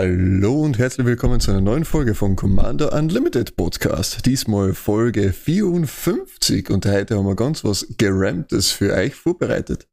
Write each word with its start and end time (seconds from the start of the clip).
Hallo 0.00 0.62
und 0.62 0.78
herzlich 0.78 1.06
willkommen 1.06 1.40
zu 1.40 1.50
einer 1.50 1.60
neuen 1.60 1.84
Folge 1.84 2.14
von 2.14 2.36
Commander 2.36 2.92
Unlimited 2.92 3.56
Podcast. 3.56 4.26
Diesmal 4.26 4.72
Folge 4.72 5.32
54 5.32 6.70
und 6.70 6.86
heute 6.86 7.16
haben 7.16 7.26
wir 7.26 7.34
ganz 7.34 7.64
was 7.64 7.84
Gerammtes 7.96 8.70
für 8.70 8.92
euch 8.92 9.16
vorbereitet. 9.16 9.88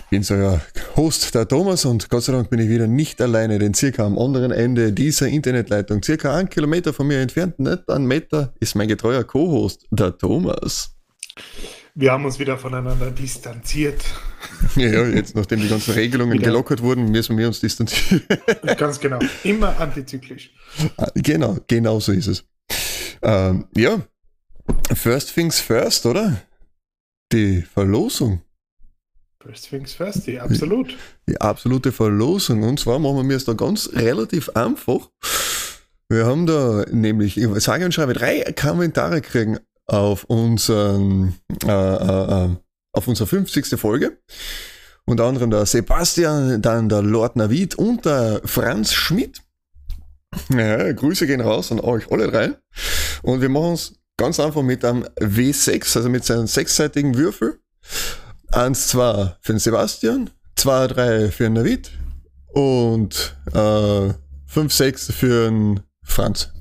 Ich 0.00 0.06
bin 0.10 0.22
so 0.22 0.34
euer 0.34 0.60
Host, 0.96 1.34
der 1.34 1.46
Thomas, 1.46 1.84
und 1.84 2.08
Gott 2.08 2.24
sei 2.24 2.32
Dank 2.32 2.50
bin 2.50 2.58
ich 2.58 2.68
wieder 2.68 2.86
nicht 2.86 3.20
alleine, 3.20 3.58
denn 3.58 3.74
circa 3.74 4.04
am 4.04 4.18
anderen 4.18 4.50
Ende 4.50 4.92
dieser 4.92 5.28
Internetleitung, 5.28 6.02
circa 6.02 6.34
einen 6.34 6.48
Kilometer 6.48 6.92
von 6.92 7.06
mir 7.06 7.20
entfernt, 7.20 7.58
nicht 7.60 7.88
einen 7.88 8.06
Meter, 8.06 8.54
ist 8.60 8.74
mein 8.74 8.88
getreuer 8.88 9.22
Co-Host, 9.22 9.86
der 9.90 10.16
Thomas. 10.16 10.96
Wir 11.94 12.12
haben 12.12 12.24
uns 12.24 12.38
wieder 12.38 12.56
voneinander 12.56 13.10
distanziert. 13.10 14.02
Ja, 14.74 14.88
ja, 14.88 15.06
jetzt 15.06 15.36
nachdem 15.36 15.60
die 15.60 15.68
ganzen 15.68 15.92
Regelungen 15.92 16.32
wieder. 16.32 16.46
gelockert 16.46 16.82
wurden, 16.82 17.10
müssen 17.10 17.36
wir 17.36 17.46
uns 17.46 17.60
distanzieren. 17.60 18.22
Ganz 18.78 18.98
genau. 18.98 19.18
Immer 19.44 19.78
antizyklisch. 19.78 20.50
Ah, 20.96 21.10
genau, 21.14 21.58
genau 21.68 22.00
so 22.00 22.12
ist 22.12 22.26
es. 22.26 22.44
Ähm, 23.22 23.66
ja, 23.76 24.00
first 24.94 25.34
things 25.34 25.60
first, 25.60 26.06
oder? 26.06 26.40
Die 27.32 27.62
Verlosung. 27.62 28.40
First 29.42 29.70
things 29.70 29.94
first, 29.94 30.26
die 30.26 30.38
absolut. 30.38 30.94
Die 31.26 31.40
absolute 31.40 31.92
Verlosung. 31.92 32.62
Und 32.62 32.78
zwar 32.78 32.98
machen 32.98 33.26
wir 33.26 33.36
es 33.36 33.46
da 33.46 33.54
ganz 33.54 33.88
relativ 33.94 34.50
einfach. 34.50 35.08
Wir 36.10 36.26
haben 36.26 36.44
da 36.44 36.84
nämlich, 36.90 37.38
ich 37.38 37.48
sage 37.62 37.86
und 37.86 37.94
schreibe, 37.94 38.12
drei 38.12 38.52
Kommentare 38.52 39.22
kriegen 39.22 39.58
auf 39.86 40.24
unseren, 40.24 41.36
äh, 41.64 41.70
äh, 41.70 42.44
äh 42.44 42.56
auf 42.92 43.08
unsere 43.08 43.26
50. 43.26 43.78
Folge. 43.80 44.18
Unter 45.06 45.24
anderem 45.24 45.50
der 45.50 45.64
Sebastian, 45.64 46.60
dann 46.60 46.88
der 46.90 47.02
Lord 47.02 47.36
Navid 47.36 47.76
und 47.76 48.04
der 48.04 48.42
Franz 48.44 48.92
Schmidt. 48.92 49.40
Ja, 50.50 50.92
Grüße 50.92 51.26
gehen 51.26 51.40
raus 51.40 51.72
an 51.72 51.80
euch 51.80 52.12
alle 52.12 52.30
drei. 52.30 52.56
Und 53.22 53.40
wir 53.40 53.48
machen 53.48 53.72
es 53.72 53.94
ganz 54.18 54.38
einfach 54.38 54.62
mit 54.62 54.84
einem 54.84 55.04
W6, 55.18 55.96
also 55.96 56.10
mit 56.10 56.24
seinem 56.24 56.46
sechsseitigen 56.46 57.16
Würfel. 57.16 57.58
Eins, 58.52 58.88
zwei 58.88 59.36
für 59.40 59.52
den 59.52 59.60
Sebastian, 59.60 60.30
zwei, 60.56 60.88
drei 60.88 61.30
für 61.30 61.44
den 61.44 61.52
Navid 61.52 61.92
und 62.48 63.36
äh, 63.54 64.12
fünf, 64.46 64.72
sechs 64.72 65.12
für 65.12 65.48
den 65.48 65.80
Franz. 66.02 66.52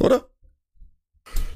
Oder? 0.00 0.28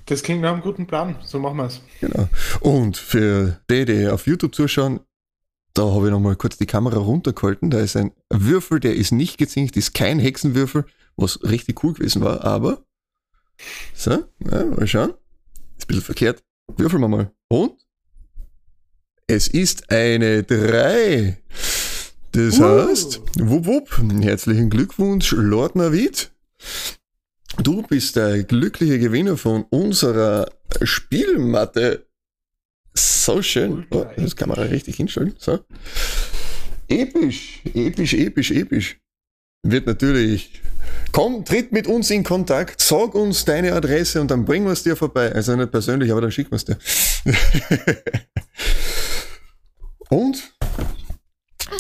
Das 0.07 0.23
klingt 0.23 0.43
nach 0.43 0.53
einem 0.53 0.63
guten 0.63 0.87
Plan. 0.87 1.17
So 1.25 1.41
machen 1.41 1.57
wir 1.57 1.67
es. 1.67 1.81
Genau. 2.01 2.29
Und 2.61 2.97
für 2.97 3.61
die, 3.69 3.85
die 3.87 4.09
auf 4.09 4.27
YouTube 4.27 4.55
zuschauen, 4.55 5.01
da 5.75 5.83
habe 5.83 6.07
ich 6.07 6.13
nochmal 6.13 6.37
kurz 6.37 6.59
die 6.59 6.67
Kamera 6.67 6.99
runtergehalten. 6.99 7.71
Da 7.71 7.81
ist 7.81 7.97
ein 7.97 8.13
Würfel, 8.31 8.79
der 8.79 8.95
ist 8.95 9.11
nicht 9.11 9.39
gezinkt, 9.39 9.77
ist 9.77 9.95
kein 9.95 10.21
Hexenwürfel, 10.21 10.87
was 11.17 11.43
richtig 11.43 11.83
cool 11.83 11.95
gewesen 11.95 12.23
war, 12.23 12.45
aber. 12.45 12.85
So, 13.95 14.25
ja, 14.51 14.65
mal 14.65 14.87
schauen. 14.87 15.15
Ist 15.77 15.85
ein 15.85 15.89
bisschen 15.89 16.03
verkehrt. 16.03 16.45
Würfeln 16.77 17.03
wir 17.03 17.09
mal. 17.09 17.31
Und? 17.49 17.73
Es 19.27 19.49
ist 19.49 19.91
eine 19.91 20.43
3. 20.43 21.39
Das 22.33 22.59
uh. 22.59 22.89
heißt, 22.89 23.21
wupp, 23.39 23.67
wupp, 23.67 24.03
herzlichen 24.23 24.71
Glückwunsch, 24.71 25.33
Lord 25.33 25.77
Navid. 25.77 26.33
Du 27.63 27.83
bist 27.83 28.17
der 28.17 28.45
glückliche 28.45 28.99
Gewinner 28.99 29.37
von 29.37 29.65
unserer 29.71 30.51
Spielmatte. 30.83 32.07
So 32.95 33.43
schön. 33.43 33.87
Oh, 33.91 34.07
das 34.17 34.37
kann 34.37 34.49
man 34.49 34.59
richtig 34.59 34.97
hinstellen. 34.97 35.35
So. 35.39 35.61
Episch, 36.89 37.61
episch, 37.75 38.15
episch, 38.15 38.51
episch. 38.51 38.99
Wird 39.63 39.87
natürlich. 39.87 40.63
Komm, 41.13 41.45
tritt 41.45 41.73
mit 41.73 41.87
uns 41.87 42.11
in 42.11 42.25
Kontakt, 42.25 42.81
sag 42.81 43.15
uns 43.15 43.45
deine 43.45 43.75
Adresse 43.75 44.21
und 44.21 44.31
dann 44.31 44.45
bringen 44.45 44.65
wir 44.65 44.73
es 44.73 44.83
dir 44.83 44.97
vorbei. 44.97 45.31
Also 45.33 45.55
nicht 45.55 45.71
persönlich, 45.71 46.11
aber 46.11 46.23
dann 46.23 46.33
schicken 46.33 46.51
wir 46.53 46.57
es 46.57 46.65
dir. 46.65 46.79
und 50.09 50.55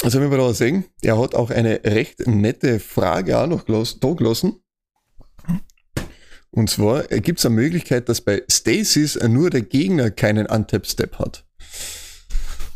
also 0.03 0.21
wenn 0.21 0.31
wir 0.31 0.39
da 0.39 0.53
sehen, 0.53 0.85
er 1.01 1.19
hat 1.19 1.35
auch 1.35 1.51
eine 1.51 1.81
recht 1.85 2.27
nette 2.27 2.81
Frage 2.81 3.39
auch 3.39 3.47
noch 3.47 3.65
da 3.65 4.13
gelassen. 4.15 4.57
Und 6.51 6.69
zwar 6.69 7.05
gibt 7.05 7.39
es 7.39 7.47
eine 7.47 7.55
Möglichkeit, 7.55 8.09
dass 8.09 8.21
bei 8.21 8.43
Stasis 8.51 9.19
nur 9.27 9.49
der 9.49 9.63
Gegner 9.63 10.11
keinen 10.11 10.47
Untap-Step 10.47 11.19
hat. 11.19 11.47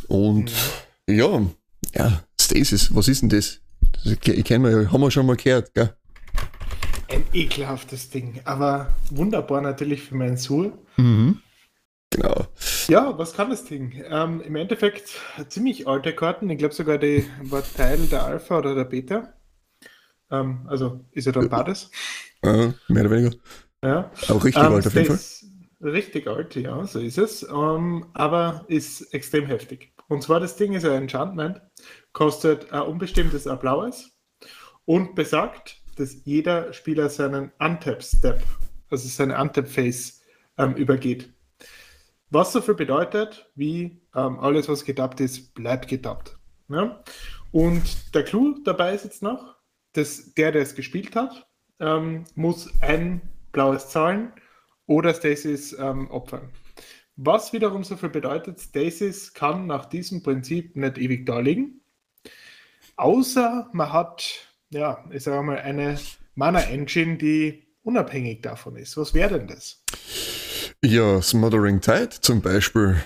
Und 0.08 0.50
ja, 1.08 1.46
ja, 1.94 2.24
Stasis, 2.40 2.94
was 2.94 3.08
ist 3.08 3.22
denn 3.22 3.28
das? 3.28 3.60
das 4.04 4.12
ich 4.12 4.44
kenne 4.44 4.90
haben 4.90 5.00
wir 5.00 5.10
schon 5.10 5.26
mal 5.26 5.36
gehört, 5.36 5.74
gell? 5.74 5.94
Ein 7.08 7.24
ekelhaftes 7.32 8.10
Ding, 8.10 8.40
aber 8.44 8.94
wunderbar 9.10 9.60
natürlich 9.60 10.02
für 10.02 10.16
meinen 10.16 10.36
Soul. 10.36 10.72
Mhm. 10.96 11.40
Genau. 12.10 12.46
Ja, 12.88 13.16
was 13.18 13.34
kann 13.34 13.50
das 13.50 13.64
Ding? 13.64 14.02
Ähm, 14.08 14.40
Im 14.40 14.56
Endeffekt 14.56 15.20
ziemlich 15.48 15.86
alte 15.86 16.14
Karten. 16.14 16.48
Ich 16.50 16.58
glaube 16.58 16.74
sogar, 16.74 16.98
die 16.98 17.24
war 17.42 17.62
Teil 17.62 17.98
der 18.06 18.24
Alpha 18.24 18.58
oder 18.58 18.74
der 18.74 18.84
Beta. 18.84 19.34
Ähm, 20.30 20.66
also 20.66 21.04
ist 21.12 21.26
ja 21.26 21.32
dann 21.32 21.48
beides. 21.48 21.90
Äh, 22.42 22.72
mehr 22.88 23.04
oder 23.04 23.10
weniger. 23.10 23.36
Ja. 23.82 24.10
Auch 24.28 24.44
richtig 24.44 24.62
ähm, 24.62 24.72
alt 24.72 24.86
auf 24.86 24.94
jeden 24.94 25.06
Fall. 25.06 25.18
Richtig 25.92 26.26
alt, 26.26 26.56
ja, 26.56 26.86
so 26.86 26.98
ist 27.00 27.18
es. 27.18 27.42
Ähm, 27.42 28.06
aber 28.14 28.64
ist 28.68 29.12
extrem 29.12 29.46
heftig. 29.46 29.92
Und 30.08 30.22
zwar 30.22 30.40
das 30.40 30.56
Ding 30.56 30.72
ist 30.72 30.84
ein 30.84 31.02
Enchantment, 31.02 31.60
kostet 32.12 32.72
ein 32.72 32.82
unbestimmtes 32.82 33.44
Blaues 33.60 34.16
und 34.84 35.14
besagt, 35.14 35.82
dass 35.96 36.24
jeder 36.24 36.72
Spieler 36.72 37.08
seinen 37.08 37.52
Untap-Step, 37.58 38.42
also 38.90 39.08
seine 39.08 39.40
Untap-Phase, 39.40 40.14
ähm, 40.58 40.74
übergeht. 40.74 41.32
Was 42.30 42.52
so 42.52 42.60
viel 42.60 42.74
bedeutet, 42.74 43.50
wie 43.54 44.00
ähm, 44.14 44.38
alles, 44.40 44.68
was 44.68 44.84
getappt 44.84 45.20
ist, 45.20 45.54
bleibt 45.54 45.88
getappt. 45.88 46.36
Ja? 46.68 47.02
Und 47.52 48.14
der 48.14 48.24
Clou 48.24 48.56
dabei 48.64 48.94
ist 48.94 49.04
jetzt 49.04 49.22
noch, 49.22 49.56
dass 49.92 50.34
der, 50.34 50.52
der 50.52 50.62
es 50.62 50.74
gespielt 50.74 51.14
hat, 51.14 51.46
ähm, 51.80 52.24
muss 52.34 52.70
ein 52.80 53.20
blaues 53.52 53.88
Zahlen 53.88 54.32
oder 54.86 55.14
Stasis 55.14 55.76
ähm, 55.78 56.10
opfern. 56.10 56.50
Was 57.16 57.52
wiederum 57.52 57.82
so 57.82 57.96
viel 57.96 58.10
bedeutet, 58.10 58.60
Stasis 58.60 59.32
kann 59.32 59.66
nach 59.66 59.86
diesem 59.86 60.22
Prinzip 60.22 60.76
nicht 60.76 60.98
ewig 60.98 61.24
da 61.24 61.38
liegen, 61.40 61.80
außer 62.96 63.70
man 63.72 63.92
hat, 63.92 64.45
ja, 64.70 65.04
ich 65.10 65.22
sage 65.22 65.42
mal, 65.42 65.58
eine 65.58 65.98
Mana-Engine, 66.34 67.16
die 67.16 67.66
unabhängig 67.82 68.42
davon 68.42 68.76
ist. 68.76 68.96
Was 68.96 69.14
wäre 69.14 69.38
denn 69.38 69.48
das? 69.48 69.82
Ja, 70.84 71.22
Smothering 71.22 71.80
Tide 71.80 72.10
zum 72.20 72.42
Beispiel, 72.42 72.96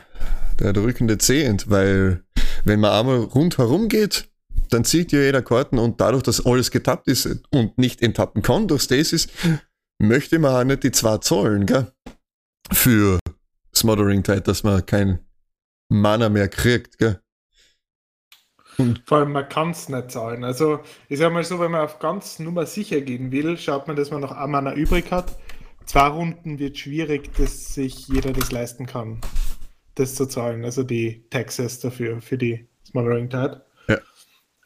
der 0.59 0.73
drückende 0.73 1.19
Zehnt, 1.19 1.71
weil 1.71 2.25
wenn 2.65 2.81
man 2.81 2.93
einmal 2.93 3.19
rundherum 3.19 3.89
geht, 3.89 4.29
dann 4.71 4.85
zieht 4.85 5.13
ja 5.13 5.21
jeder 5.21 5.43
Karten 5.43 5.79
und 5.79 6.01
dadurch, 6.01 6.23
dass 6.23 6.45
alles 6.45 6.71
getappt 6.71 7.09
ist 7.09 7.27
und 7.51 7.77
nicht 7.79 8.03
enttappen 8.03 8.43
kann 8.43 8.69
durch 8.69 8.83
Stasis, 8.83 9.29
möchte 9.99 10.39
man 10.39 10.55
auch 10.55 10.65
nicht 10.65 10.83
die 10.83 10.93
zwei 10.93 11.19
zahlen, 11.19 11.67
gell? 11.67 11.93
Für 12.73 13.19
Smothering 13.75 14.23
Tide, 14.23 14.43
dass 14.43 14.63
man 14.63 14.85
kein 14.87 15.19
Mana 15.89 16.29
mehr 16.29 16.49
kriegt, 16.49 16.99
gell? 16.99 17.21
Und 18.79 19.03
Vor 19.07 19.19
allem, 19.19 19.33
man 19.33 19.49
kann 19.49 19.71
es 19.71 19.89
nicht 19.89 20.11
zahlen. 20.11 20.45
Also, 20.45 20.81
ich 21.09 21.19
sag 21.19 21.33
mal 21.33 21.45
so, 21.45 21.61
wenn 21.61 21.71
man 21.71 21.83
auf 21.83 21.99
ganz 21.99 22.39
Nummer 22.39 22.67
sicher 22.67 23.01
gehen 23.01 23.33
will, 23.33 23.59
schaut 23.59 23.87
man, 23.87 23.97
dass 23.97 24.11
man 24.11 24.21
noch 24.21 24.33
ein 24.33 24.51
Mana 24.51 24.75
übrig 24.75 25.11
hat. 25.11 25.37
Zwei 25.85 26.07
Runden 26.09 26.59
wird 26.59 26.79
schwierig, 26.79 27.35
dass 27.37 27.75
sich 27.75 28.09
jeder 28.09 28.33
das 28.33 28.53
leisten 28.53 28.87
kann, 28.87 29.21
das 29.97 30.15
zu 30.15 30.27
zahlen. 30.27 30.65
Also 30.65 30.83
die 30.83 31.25
Taxes 31.31 31.81
dafür, 31.81 32.21
für 32.21 32.39
die 32.39 32.69
Smothering 32.87 33.29
Tide. 33.29 33.65
Ja. 33.89 33.99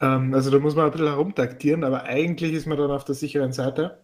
Ähm, 0.01 0.33
also 0.33 0.51
da 0.51 0.59
muss 0.59 0.75
man 0.75 0.85
ein 0.85 0.91
bisschen 0.91 1.07
herumtaktieren, 1.07 1.83
aber 1.83 2.03
eigentlich 2.03 2.53
ist 2.53 2.67
man 2.67 2.77
dann 2.77 2.91
auf 2.91 3.05
der 3.05 3.15
sicheren 3.15 3.53
Seite. 3.53 4.03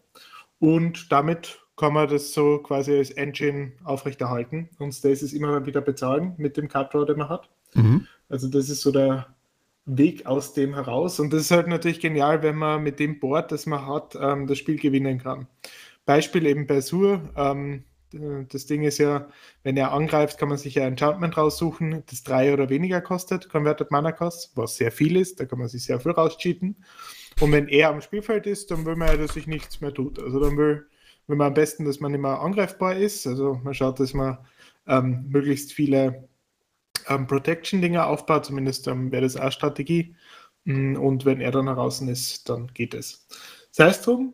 Und 0.59 1.11
damit 1.11 1.59
kann 1.75 1.93
man 1.93 2.07
das 2.07 2.33
so 2.33 2.59
quasi 2.59 2.95
als 2.95 3.11
Engine 3.11 3.73
aufrechterhalten 3.83 4.69
und 4.77 4.91
Stasis 4.93 5.33
immer 5.33 5.65
wieder 5.65 5.81
bezahlen 5.81 6.33
mit 6.37 6.57
dem 6.57 6.67
Card 6.67 6.93
Draw, 6.93 7.05
den 7.05 7.17
man 7.17 7.29
hat. 7.29 7.49
Mhm. 7.73 8.07
Also 8.29 8.47
das 8.47 8.69
ist 8.69 8.81
so 8.81 8.91
der 8.91 9.27
Weg 9.85 10.25
aus 10.25 10.53
dem 10.53 10.75
heraus. 10.75 11.19
Und 11.19 11.33
das 11.33 11.41
ist 11.41 11.51
halt 11.51 11.67
natürlich 11.67 11.99
genial, 11.99 12.43
wenn 12.43 12.55
man 12.55 12.83
mit 12.83 12.99
dem 12.99 13.19
Board, 13.19 13.51
das 13.51 13.65
man 13.65 13.85
hat, 13.87 14.17
ähm, 14.19 14.47
das 14.47 14.57
Spiel 14.57 14.77
gewinnen 14.77 15.19
kann. 15.19 15.47
Beispiel 16.05 16.45
eben 16.45 16.67
bei 16.67 16.81
Sur. 16.81 17.21
Ähm, 17.35 17.83
das 18.49 18.65
Ding 18.65 18.83
ist 18.83 18.97
ja, 18.97 19.29
wenn 19.63 19.77
er 19.77 19.93
angreift, 19.93 20.37
kann 20.37 20.49
man 20.49 20.57
sich 20.57 20.75
ja 20.75 20.83
ein 20.83 20.93
Enchantment 20.93 21.37
raussuchen, 21.37 22.03
das 22.09 22.23
drei 22.23 22.53
oder 22.53 22.69
weniger 22.69 22.99
kostet, 22.99 23.49
Converted 23.49 23.89
Mana 23.89 24.11
Cost, 24.11 24.51
was 24.55 24.75
sehr 24.75 24.91
viel 24.91 25.15
ist, 25.15 25.39
da 25.39 25.45
kann 25.45 25.59
man 25.59 25.69
sich 25.69 25.85
sehr 25.85 25.99
viel 25.99 26.11
rauscheaten. 26.11 26.75
Und 27.39 27.51
wenn 27.53 27.69
er 27.69 27.89
am 27.89 28.01
Spielfeld 28.01 28.47
ist, 28.47 28.69
dann 28.71 28.85
will 28.85 28.97
man 28.97 29.07
ja, 29.07 29.17
dass 29.17 29.33
sich 29.35 29.47
nichts 29.47 29.79
mehr 29.79 29.93
tut. 29.93 30.21
Also 30.21 30.41
dann 30.41 30.57
will, 30.57 30.87
will 31.27 31.37
man 31.37 31.47
am 31.47 31.53
besten, 31.53 31.85
dass 31.85 32.01
man 32.01 32.13
immer 32.13 32.41
angreifbar 32.41 32.97
ist. 32.97 33.25
Also 33.25 33.61
man 33.63 33.73
schaut, 33.73 33.99
dass 34.01 34.13
man 34.13 34.37
ähm, 34.87 35.25
möglichst 35.29 35.71
viele 35.71 36.27
ähm, 37.07 37.27
Protection-Dinger 37.27 38.07
aufbaut, 38.07 38.45
zumindest 38.45 38.87
ähm, 38.87 39.11
wäre 39.11 39.23
das 39.23 39.37
auch 39.37 39.51
Strategie. 39.51 40.15
Mm, 40.65 40.95
und 40.95 41.25
wenn 41.25 41.41
er 41.41 41.51
dann 41.51 41.67
heraus 41.67 42.01
ist, 42.01 42.49
dann 42.49 42.67
geht 42.73 42.93
es. 42.93 43.27
Sei 43.71 43.87
es 43.87 44.01
drum, 44.01 44.33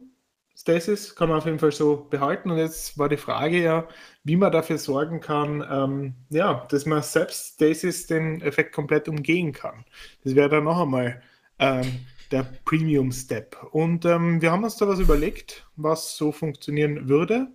Stasis 0.55 1.15
kann 1.15 1.29
man 1.29 1.37
auf 1.37 1.45
jeden 1.45 1.59
Fall 1.59 1.71
so 1.71 2.07
behalten. 2.09 2.51
Und 2.51 2.57
jetzt 2.57 2.97
war 2.97 3.07
die 3.07 3.17
Frage 3.17 3.61
ja, 3.61 3.87
wie 4.23 4.35
man 4.35 4.51
dafür 4.51 4.77
sorgen 4.77 5.21
kann, 5.21 5.65
ähm, 5.69 6.13
ja, 6.29 6.65
dass 6.69 6.85
man 6.85 7.01
selbst 7.03 7.53
Stasis 7.53 8.07
den 8.07 8.41
Effekt 8.41 8.73
komplett 8.73 9.07
umgehen 9.07 9.53
kann. 9.53 9.85
Das 10.23 10.35
wäre 10.35 10.49
dann 10.49 10.65
noch 10.65 10.81
einmal 10.81 11.21
ähm, 11.59 12.05
der 12.31 12.43
Premium 12.65 13.11
Step. 13.11 13.55
Und 13.71 14.03
ähm, 14.05 14.41
wir 14.41 14.51
haben 14.51 14.63
uns 14.63 14.75
da 14.75 14.87
was 14.87 14.99
überlegt, 14.99 15.65
was 15.75 16.17
so 16.17 16.31
funktionieren 16.31 17.07
würde. 17.07 17.47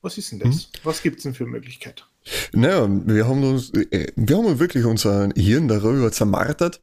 Was 0.00 0.18
ist 0.18 0.32
denn 0.32 0.40
das? 0.40 0.64
Hm. 0.64 0.70
Was 0.84 1.02
gibt 1.02 1.16
es 1.16 1.22
denn 1.24 1.34
für 1.34 1.46
Möglichkeiten? 1.46 2.02
Naja, 2.52 2.88
wir 2.88 3.26
haben 3.26 3.44
uns, 3.44 3.70
äh, 3.74 4.12
wir 4.16 4.36
haben 4.36 4.58
wirklich 4.58 4.84
unser 4.84 5.30
Hirn 5.36 5.68
darüber 5.68 6.12
zermartert 6.12 6.80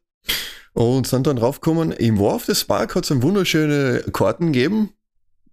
und 0.74 1.08
sind 1.08 1.28
dann 1.28 1.38
draufgekommen, 1.38 1.92
im 1.92 2.20
War 2.20 2.36
of 2.36 2.46
the 2.46 2.56
Spark 2.56 2.96
hat 2.96 3.10
es 3.10 3.22
wunderschöne 3.22 4.04
Karten 4.12 4.52
gegeben, 4.52 4.94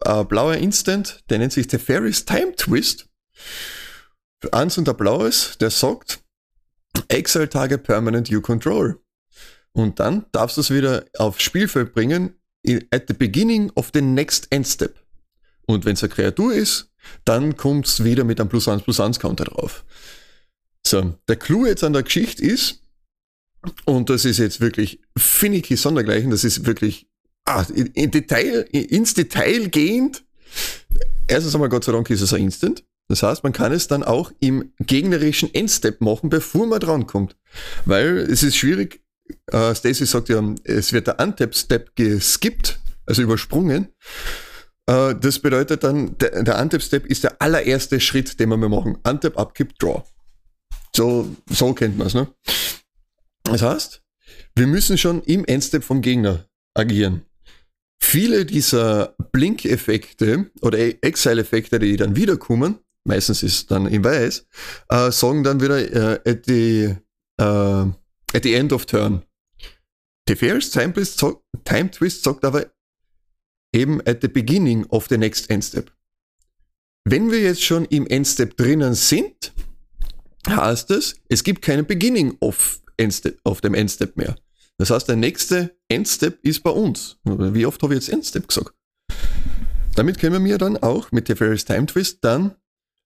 ein 0.00 0.28
blauer 0.28 0.54
Instant, 0.54 1.24
der 1.30 1.38
nennt 1.38 1.52
sich 1.52 1.68
The 1.70 1.78
Fairies 1.78 2.24
Time 2.24 2.54
Twist. 2.56 3.08
Eins 4.52 4.78
und 4.78 4.86
der 4.86 4.94
blaues, 4.94 5.56
der 5.58 5.70
sagt, 5.70 6.20
Exile 7.08 7.48
Target 7.48 7.82
Permanent 7.82 8.28
You 8.28 8.40
Control. 8.40 9.00
Und 9.72 10.00
dann 10.00 10.26
darfst 10.32 10.56
du 10.56 10.60
es 10.60 10.70
wieder 10.70 11.04
aufs 11.18 11.42
Spielfeld 11.42 11.92
bringen, 11.92 12.34
at 12.90 13.04
the 13.08 13.14
beginning 13.14 13.70
of 13.74 13.90
the 13.92 14.00
next 14.00 14.48
end 14.50 14.66
step. 14.66 14.94
Und 15.66 15.84
wenn 15.84 15.94
es 15.94 16.02
eine 16.02 16.12
Kreatur 16.12 16.54
ist, 16.54 16.90
dann 17.24 17.56
kommt 17.56 17.86
es 17.86 18.04
wieder 18.04 18.24
mit 18.24 18.40
einem 18.40 18.48
plus 18.48 18.68
1 18.68 18.82
plus 18.82 19.00
1 19.00 19.18
Counter 19.18 19.44
drauf. 19.44 19.84
So, 20.86 21.14
der 21.28 21.36
Clou 21.36 21.66
jetzt 21.66 21.82
an 21.84 21.92
der 21.92 22.02
Geschichte 22.02 22.44
ist, 22.44 22.80
und 23.84 24.10
das 24.10 24.24
ist 24.24 24.38
jetzt 24.38 24.60
wirklich 24.60 25.00
finicky 25.18 25.76
Sondergleichen, 25.76 26.30
das 26.30 26.44
ist 26.44 26.66
wirklich 26.66 27.08
ah, 27.44 27.64
in, 27.74 27.86
in 27.88 28.10
Detail, 28.10 28.66
ins 28.70 29.14
Detail 29.14 29.68
gehend. 29.68 30.24
Erstens 31.26 31.54
einmal, 31.54 31.68
Gott 31.68 31.84
sei 31.84 31.92
Dank, 31.92 32.08
ist 32.10 32.20
es 32.20 32.32
ein 32.32 32.42
Instant. 32.42 32.84
Das 33.08 33.22
heißt, 33.22 33.44
man 33.44 33.52
kann 33.52 33.72
es 33.72 33.86
dann 33.86 34.02
auch 34.02 34.32
im 34.40 34.72
gegnerischen 34.80 35.52
Endstep 35.54 36.00
machen, 36.00 36.28
bevor 36.28 36.66
man 36.66 36.80
dran 36.80 37.06
kommt. 37.06 37.36
Weil 37.84 38.18
es 38.18 38.42
ist 38.42 38.56
schwierig, 38.56 39.00
äh, 39.46 39.74
Stacy 39.74 40.06
sagt 40.06 40.28
ja, 40.28 40.42
es 40.64 40.92
wird 40.92 41.06
der 41.06 41.20
Untap-Step 41.20 41.94
geskippt, 41.94 42.80
also 43.06 43.22
übersprungen. 43.22 43.88
Äh, 44.86 45.14
das 45.14 45.38
bedeutet 45.38 45.84
dann, 45.84 46.16
der, 46.18 46.42
der 46.42 46.60
Untap-Step 46.60 47.06
ist 47.06 47.24
der 47.24 47.40
allererste 47.40 48.00
Schritt, 48.00 48.38
den 48.38 48.48
wir 48.48 48.56
machen. 48.56 48.98
Untap, 49.04 49.38
Upkeep, 49.38 49.78
Draw. 49.78 50.02
So, 50.94 51.36
so 51.50 51.74
kennt 51.74 51.98
man 51.98 52.06
es, 52.06 52.14
ne? 52.14 52.28
Das 53.44 53.62
heißt, 53.62 54.02
wir 54.54 54.66
müssen 54.66 54.98
schon 54.98 55.22
im 55.22 55.44
Endstep 55.44 55.84
vom 55.84 56.00
Gegner 56.00 56.46
agieren. 56.74 57.22
Viele 58.02 58.44
dieser 58.46 59.14
Blink-Effekte 59.32 60.50
oder 60.62 60.78
Exile-Effekte, 60.78 61.78
die 61.78 61.96
dann 61.96 62.16
wiederkommen, 62.16 62.78
meistens 63.04 63.42
ist 63.42 63.70
dann 63.70 63.86
in 63.86 64.04
weiß, 64.04 64.46
äh, 64.88 65.10
sagen 65.10 65.44
dann 65.44 65.60
wieder 65.60 65.78
äh, 66.24 66.30
at, 66.30 66.46
the, 66.46 66.96
äh, 67.38 67.44
at 67.44 68.42
the 68.42 68.54
end 68.54 68.72
of 68.72 68.86
turn. 68.86 69.22
Time 70.26 70.92
Twist, 70.92 71.24
Time 71.64 71.90
Twist 71.90 72.24
sagt 72.24 72.44
aber 72.44 72.66
eben 73.76 74.00
at 74.06 74.22
the 74.22 74.28
beginning 74.28 74.86
of 74.86 75.06
the 75.08 75.18
next 75.18 75.50
Endstep. 75.50 75.92
Wenn 77.04 77.30
wir 77.30 77.40
jetzt 77.40 77.62
schon 77.62 77.84
im 77.84 78.06
Endstep 78.06 78.56
drinnen 78.56 78.94
sind, 78.94 79.52
heißt 80.48 80.90
es, 80.90 81.16
es 81.28 81.44
gibt 81.44 81.62
keinen 81.62 81.86
Beginning 81.86 82.36
of, 82.40 82.80
Endstep, 82.96 83.38
of 83.44 83.60
dem 83.60 83.74
Endstep 83.74 84.16
mehr. 84.16 84.36
Das 84.78 84.90
heißt, 84.90 85.08
der 85.08 85.16
nächste 85.16 85.76
Endstep 85.88 86.38
ist 86.42 86.62
bei 86.62 86.70
uns. 86.70 87.18
Wie 87.24 87.66
oft 87.66 87.82
habe 87.82 87.94
ich 87.94 88.00
jetzt 88.00 88.12
Endstep 88.12 88.48
gesagt? 88.48 88.74
Damit 89.94 90.18
können 90.18 90.44
wir 90.44 90.58
dann 90.58 90.76
auch 90.76 91.12
mit 91.12 91.28
der 91.28 91.36
Ferris 91.36 91.64
Time 91.64 91.86
Twist 91.86 92.18
dann 92.22 92.56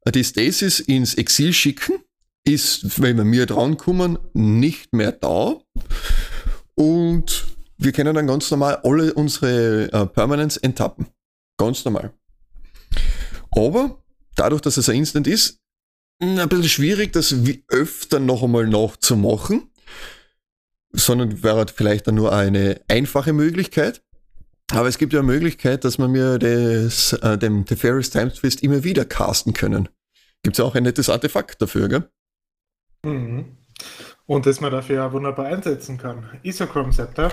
die 0.08 0.25
Stasis 0.25 0.81
ins 0.81 1.14
Exil 1.14 1.52
schicken. 1.52 1.99
Ist, 2.44 3.00
wenn 3.02 3.19
wir 3.19 3.25
mir 3.25 3.44
drankommen, 3.44 4.19
nicht 4.32 4.94
mehr 4.94 5.12
da. 5.12 5.61
Und 6.75 7.50
wir 7.81 7.93
können 7.93 8.15
dann 8.15 8.27
ganz 8.27 8.50
normal 8.50 8.81
alle 8.85 9.15
unsere 9.15 9.93
äh, 9.93 10.06
Permanents 10.06 10.56
enttappen. 10.56 11.06
Ganz 11.59 11.85
normal. 11.85 12.12
Aber 13.50 14.03
dadurch, 14.37 14.61
dass 14.61 14.77
es 14.77 14.88
ein 14.88 14.97
Instant 14.97 15.27
ist, 15.27 15.59
ein 16.23 16.49
bisschen 16.49 16.69
schwierig, 16.69 17.12
das 17.12 17.35
öfter 17.69 18.21
noch 18.21 18.43
einmal 18.43 18.67
nachzumachen 18.67 19.71
sondern 20.93 21.43
wäre 21.43 21.67
vielleicht 21.75 22.06
dann 22.06 22.17
nur 22.17 22.32
eine 22.32 22.81
einfache 22.88 23.32
Möglichkeit. 23.32 24.03
Aber 24.73 24.88
es 24.88 24.99
gibt 24.99 25.12
ja 25.12 25.21
eine 25.21 25.27
Möglichkeit, 25.27 25.85
dass 25.85 25.99
man 25.99 26.12
mir 26.12 26.38
das, 26.38 27.12
äh, 27.15 27.37
dem 27.38 27.65
The 27.69 27.77
Ferris 27.77 28.11
Time 28.11 28.32
Twist 28.32 28.62
immer 28.62 28.85
wieder 28.85 29.05
casten 29.05 29.53
können. 29.53 29.88
Gibt 30.43 30.55
es 30.55 30.59
ja 30.59 30.65
auch 30.65 30.75
ein 30.75 30.85
nettes 30.85 31.09
Artefakt 31.09 31.61
dafür, 31.61 31.88
gell? 31.88 32.11
Mhm. 33.05 33.56
Und 34.31 34.47
das 34.47 34.61
man 34.61 34.71
dafür 34.71 34.94
ja 34.94 35.12
wunderbar 35.12 35.47
einsetzen 35.47 35.99
kann. 35.99 36.25
Isochrome 36.44 36.93
Scepter 36.93 37.32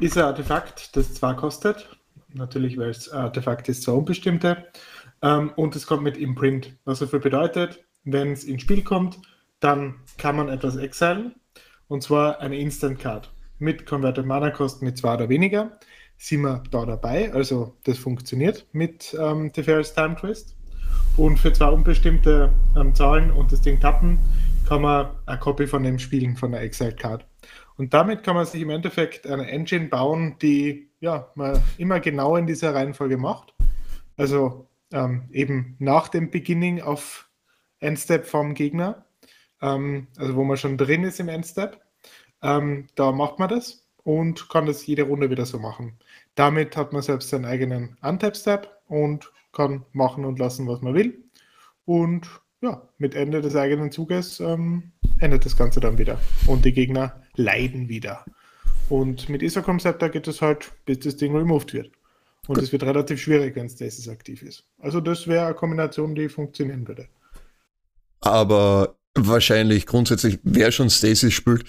ist 0.00 0.18
ein 0.18 0.24
Artefakt, 0.24 0.96
das 0.96 1.14
zwar 1.14 1.36
kostet, 1.36 1.88
natürlich, 2.34 2.76
weil 2.76 2.90
es 2.90 3.08
Artefakt 3.12 3.68
ist, 3.68 3.84
zwar 3.84 3.94
unbestimmte, 3.94 4.66
ähm, 5.22 5.52
und 5.54 5.76
es 5.76 5.86
kommt 5.86 6.02
mit 6.02 6.16
Imprint. 6.16 6.76
Was 6.84 6.98
dafür 6.98 7.20
bedeutet, 7.20 7.84
wenn 8.02 8.32
es 8.32 8.42
ins 8.42 8.62
Spiel 8.62 8.82
kommt, 8.82 9.20
dann 9.60 10.00
kann 10.18 10.34
man 10.34 10.48
etwas 10.48 10.74
exilen 10.74 11.36
und 11.86 12.02
zwar 12.02 12.40
eine 12.40 12.58
Instant 12.58 12.98
Card 12.98 13.32
mit 13.60 13.86
Converted 13.86 14.26
Mana 14.26 14.50
Kosten 14.50 14.84
mit 14.84 14.98
zwei 14.98 15.14
oder 15.14 15.28
weniger. 15.28 15.78
Sind 16.16 16.40
wir 16.40 16.64
da 16.72 16.86
dabei, 16.86 17.32
also 17.32 17.76
das 17.84 17.98
funktioniert 17.98 18.66
mit 18.72 19.16
ähm, 19.16 19.52
Teferis 19.52 19.94
Time 19.94 20.16
Twist. 20.16 20.56
Und 21.16 21.38
für 21.38 21.52
zwei 21.52 21.68
unbestimmte 21.68 22.52
ähm, 22.76 22.96
Zahlen 22.96 23.30
und 23.30 23.52
das 23.52 23.60
Ding 23.60 23.78
tappen, 23.78 24.18
kann 24.66 24.82
man 24.82 25.10
eine 25.26 25.38
Copy 25.38 25.66
von 25.66 25.82
dem 25.82 25.98
spielen, 25.98 26.36
von 26.36 26.52
der 26.52 26.62
Exiled 26.62 26.98
Card. 26.98 27.26
Und 27.76 27.94
damit 27.94 28.22
kann 28.22 28.36
man 28.36 28.46
sich 28.46 28.62
im 28.62 28.70
Endeffekt 28.70 29.26
eine 29.26 29.48
Engine 29.48 29.86
bauen, 29.86 30.36
die 30.40 30.90
ja, 31.00 31.30
man 31.34 31.62
immer 31.78 32.00
genau 32.00 32.36
in 32.36 32.46
dieser 32.46 32.74
Reihenfolge 32.74 33.18
macht. 33.18 33.54
Also 34.16 34.68
ähm, 34.92 35.28
eben 35.30 35.76
nach 35.78 36.08
dem 36.08 36.30
Beginning 36.30 36.80
auf 36.80 37.28
Endstep 37.80 38.26
vom 38.26 38.54
Gegner 38.54 39.06
ähm, 39.62 40.08
also 40.16 40.36
wo 40.36 40.44
man 40.44 40.56
schon 40.56 40.76
drin 40.76 41.04
ist 41.04 41.20
im 41.20 41.28
Endstep. 41.28 41.80
Ähm, 42.42 42.86
da 42.94 43.12
macht 43.12 43.38
man 43.38 43.48
das 43.48 43.86
und 44.02 44.48
kann 44.48 44.66
das 44.66 44.86
jede 44.86 45.04
Runde 45.04 45.30
wieder 45.30 45.46
so 45.46 45.58
machen. 45.58 45.98
Damit 46.34 46.76
hat 46.76 46.92
man 46.92 47.02
selbst 47.02 47.30
seinen 47.30 47.46
eigenen 47.46 47.96
Untap-Step 48.02 48.70
und 48.86 49.32
kann 49.52 49.84
machen 49.92 50.24
und 50.24 50.38
lassen, 50.38 50.68
was 50.68 50.82
man 50.82 50.94
will. 50.94 51.24
Und 51.84 52.28
ja, 52.62 52.88
mit 52.98 53.14
Ende 53.14 53.40
des 53.40 53.56
eigenen 53.56 53.92
Zuges 53.92 54.40
ähm, 54.40 54.92
endet 55.20 55.44
das 55.44 55.56
Ganze 55.56 55.80
dann 55.80 55.98
wieder. 55.98 56.18
Und 56.46 56.64
die 56.64 56.72
Gegner 56.72 57.22
leiden 57.36 57.88
wieder. 57.88 58.24
Und 58.88 59.28
mit 59.28 59.42
Isocom 59.42 59.80
Scepter 59.80 60.08
geht 60.08 60.28
es 60.28 60.40
halt, 60.40 60.72
bis 60.84 61.00
das 61.00 61.16
Ding 61.16 61.36
removed 61.36 61.72
wird. 61.72 61.90
Und 62.46 62.58
es 62.58 62.70
wird 62.70 62.84
relativ 62.84 63.20
schwierig, 63.20 63.56
wenn 63.56 63.68
Stasis 63.68 64.08
aktiv 64.08 64.42
ist. 64.42 64.64
Also 64.78 65.00
das 65.00 65.26
wäre 65.26 65.46
eine 65.46 65.54
Kombination, 65.54 66.14
die 66.14 66.28
funktionieren 66.28 66.86
würde. 66.86 67.08
Aber 68.20 68.96
wahrscheinlich 69.14 69.86
grundsätzlich, 69.86 70.38
wer 70.44 70.70
schon 70.70 70.90
Stasis 70.90 71.32
spielt, 71.32 71.64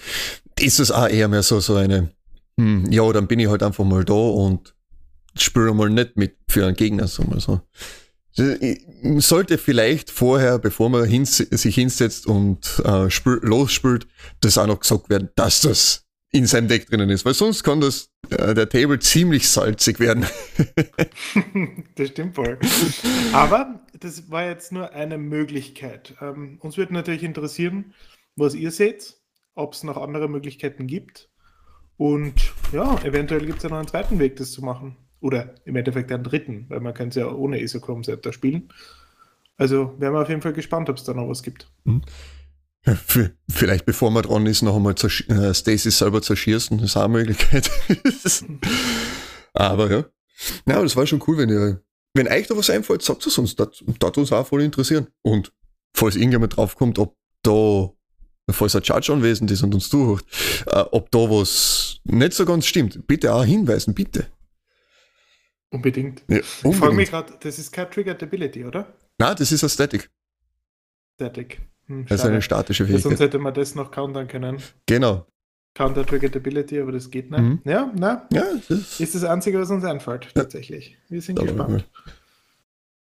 ist 0.59 0.79
es 0.79 0.91
auch 0.91 1.07
eher 1.07 1.27
mehr 1.27 1.43
so, 1.43 1.59
so 1.59 1.75
eine, 1.75 2.11
hm, 2.59 2.91
ja, 2.91 3.11
dann 3.11 3.27
bin 3.27 3.39
ich 3.39 3.47
halt 3.47 3.63
einfach 3.63 3.85
mal 3.85 4.05
da 4.05 4.13
und 4.13 4.75
spüre 5.35 5.73
mal 5.73 5.89
nicht 5.89 6.15
mit 6.15 6.35
für 6.47 6.65
einen 6.65 6.75
Gegner, 6.75 7.07
so 7.07 7.23
mal 7.23 7.39
so. 7.39 7.61
Sollte 8.37 9.57
vielleicht 9.57 10.11
vorher, 10.11 10.59
bevor 10.59 10.89
man 10.89 11.05
hins 11.05 11.37
sich 11.37 11.75
hinsetzt 11.75 12.27
und 12.27 12.79
äh, 12.85 13.09
spül 13.09 13.39
losspült, 13.41 14.07
das 14.41 14.57
auch 14.57 14.67
noch 14.67 14.79
gesagt 14.79 15.09
werden, 15.09 15.29
dass 15.35 15.61
das 15.61 16.07
in 16.31 16.45
seinem 16.45 16.67
Deck 16.67 16.87
drinnen 16.87 17.09
ist, 17.09 17.25
weil 17.25 17.33
sonst 17.33 17.63
kann 17.63 17.81
das 17.81 18.11
äh, 18.29 18.53
der 18.53 18.69
Table 18.69 18.99
ziemlich 18.99 19.49
salzig 19.49 19.99
werden. 19.99 20.25
das 21.95 22.09
stimmt 22.09 22.35
voll. 22.35 22.59
Aber 23.33 23.81
das 23.99 24.29
war 24.29 24.45
jetzt 24.45 24.71
nur 24.71 24.93
eine 24.93 25.17
Möglichkeit. 25.17 26.15
Ähm, 26.21 26.59
uns 26.61 26.77
würde 26.77 26.93
natürlich 26.93 27.23
interessieren, 27.23 27.93
was 28.35 28.53
ihr 28.53 28.71
seht, 28.71 29.15
ob 29.55 29.73
es 29.73 29.83
noch 29.83 29.97
andere 29.97 30.27
Möglichkeiten 30.27 30.85
gibt. 30.85 31.29
Und 31.95 32.53
ja, 32.71 33.01
eventuell 33.03 33.45
gibt 33.45 33.57
es 33.57 33.63
ja 33.63 33.69
noch 33.69 33.79
einen 33.79 33.87
zweiten 33.87 34.19
Weg, 34.19 34.35
das 34.35 34.51
zu 34.51 34.61
machen. 34.61 34.95
Oder 35.19 35.55
im 35.65 35.75
Endeffekt 35.75 36.11
einen 36.11 36.23
dritten, 36.23 36.65
weil 36.69 36.79
man 36.79 36.93
kann 36.93 37.09
es 37.09 37.15
ja 37.15 37.31
ohne 37.31 37.59
Isochrome 37.59 38.03
Scepter 38.03 38.33
spielen. 38.33 38.69
Also 39.57 39.95
wären 39.97 40.13
wir 40.13 40.21
auf 40.21 40.29
jeden 40.29 40.41
Fall 40.41 40.53
gespannt, 40.53 40.89
ob 40.89 40.97
es 40.97 41.03
da 41.03 41.13
noch 41.13 41.27
was 41.27 41.41
gibt. 41.41 41.69
Mhm. 41.83 42.01
Vielleicht 43.49 43.85
bevor 43.85 44.11
man 44.11 44.23
dran 44.23 44.45
ist, 44.45 44.61
noch 44.61 44.75
einmal 44.75 44.93
äh, 44.93 45.53
Stacy 45.53 45.91
selber 45.91 46.21
zerschießen, 46.21 46.77
das 46.77 46.91
ist 46.91 46.97
auch 46.97 47.03
eine 47.03 47.13
Möglichkeit. 47.13 47.69
Aber 49.53 49.91
ja. 49.91 50.05
Na, 50.65 50.81
das 50.81 50.95
war 50.95 51.05
schon 51.05 51.21
cool, 51.27 51.37
wenn 51.37 51.49
ihr, 51.49 51.81
wenn 52.13 52.27
euch 52.27 52.47
da 52.47 52.55
was 52.55 52.69
einfällt, 52.69 53.01
sagt 53.01 53.25
es 53.25 53.37
uns. 53.37 53.55
Das 53.55 53.83
das 53.99 54.17
uns 54.17 54.31
auch 54.31 54.47
voll 54.47 54.61
interessieren. 54.61 55.07
Und 55.21 55.51
falls 55.93 56.15
irgendjemand 56.15 56.55
draufkommt, 56.55 56.99
ob 56.99 57.17
da, 57.43 57.89
falls 58.51 58.75
ein 58.75 58.83
Judge 58.83 59.11
anwesend 59.11 59.51
ist 59.51 59.63
und 59.63 59.73
uns 59.73 59.89
zuhört, 59.89 60.23
äh, 60.67 60.85
ob 60.91 61.11
da 61.11 61.19
was 61.19 61.99
nicht 62.05 62.33
so 62.33 62.45
ganz 62.45 62.67
stimmt, 62.67 63.05
bitte 63.07 63.33
auch 63.33 63.43
hinweisen, 63.43 63.93
bitte. 63.93 64.27
Unbedingt. 65.69 66.23
Ja, 66.29 66.37
Ich 66.37 66.45
frage 66.45 66.69
mich 66.69 66.81
unbedingt. 66.81 67.09
gerade, 67.09 67.33
das 67.41 67.59
ist 67.59 67.71
kein 67.71 67.89
Triggered 67.91 68.21
Ability, 68.23 68.65
oder? 68.65 68.93
Nein, 69.17 69.35
das 69.37 69.51
ist 69.51 69.63
eine 69.63 69.69
Static. 69.69 70.09
Static. 71.15 71.61
Hm, 71.87 72.05
Das 72.07 72.19
ist 72.21 72.25
eine 72.25 72.41
statische 72.41 72.83
Ja, 72.83 72.89
sonst 72.91 73.03
Fähigkeit. 73.03 73.19
hätte 73.27 73.39
man 73.39 73.53
das 73.53 73.75
noch 73.75 73.91
countern 73.91 74.27
können. 74.27 74.61
Genau. 74.85 75.25
Counter 75.73 76.05
Triggered 76.05 76.35
Ability, 76.35 76.79
aber 76.79 76.91
das 76.91 77.09
geht 77.11 77.29
nicht. 77.29 77.39
Mhm. 77.39 77.61
Ja, 77.65 77.91
na, 77.95 78.27
Ja, 78.31 78.45
das 78.53 78.69
ist, 78.69 78.99
ist 78.99 79.15
das 79.15 79.23
Einzige, 79.23 79.59
was 79.59 79.69
uns 79.69 79.83
einfällt, 79.83 80.29
tatsächlich. 80.33 80.97
Wir 81.09 81.21
sind 81.21 81.37
Da 81.37 81.43
war 81.43 81.67
gespannt. 81.67 81.85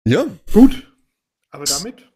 ja, 0.06 0.26
Gut. 0.54 0.92
Aber 1.52 1.64
damit 1.64 2.10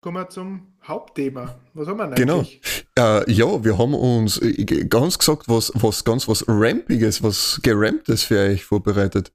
kommen 0.00 0.16
wir 0.16 0.28
zum 0.30 0.72
Hauptthema. 0.82 1.60
Was 1.74 1.86
haben 1.86 1.98
wir 1.98 2.06
denn 2.06 2.14
Genau. 2.14 2.38
eigentlich? 2.38 2.62
Äh, 2.98 3.30
ja, 3.30 3.62
wir 3.62 3.76
haben 3.76 3.92
uns 3.94 4.38
äh, 4.38 4.64
ganz 4.88 5.18
gesagt, 5.18 5.48
was, 5.48 5.70
was 5.74 6.02
ganz 6.04 6.26
was 6.28 6.44
Rampiges, 6.48 7.22
was 7.22 7.60
Geramptes 7.62 8.24
für 8.24 8.38
euch 8.38 8.64
vorbereitet. 8.64 9.32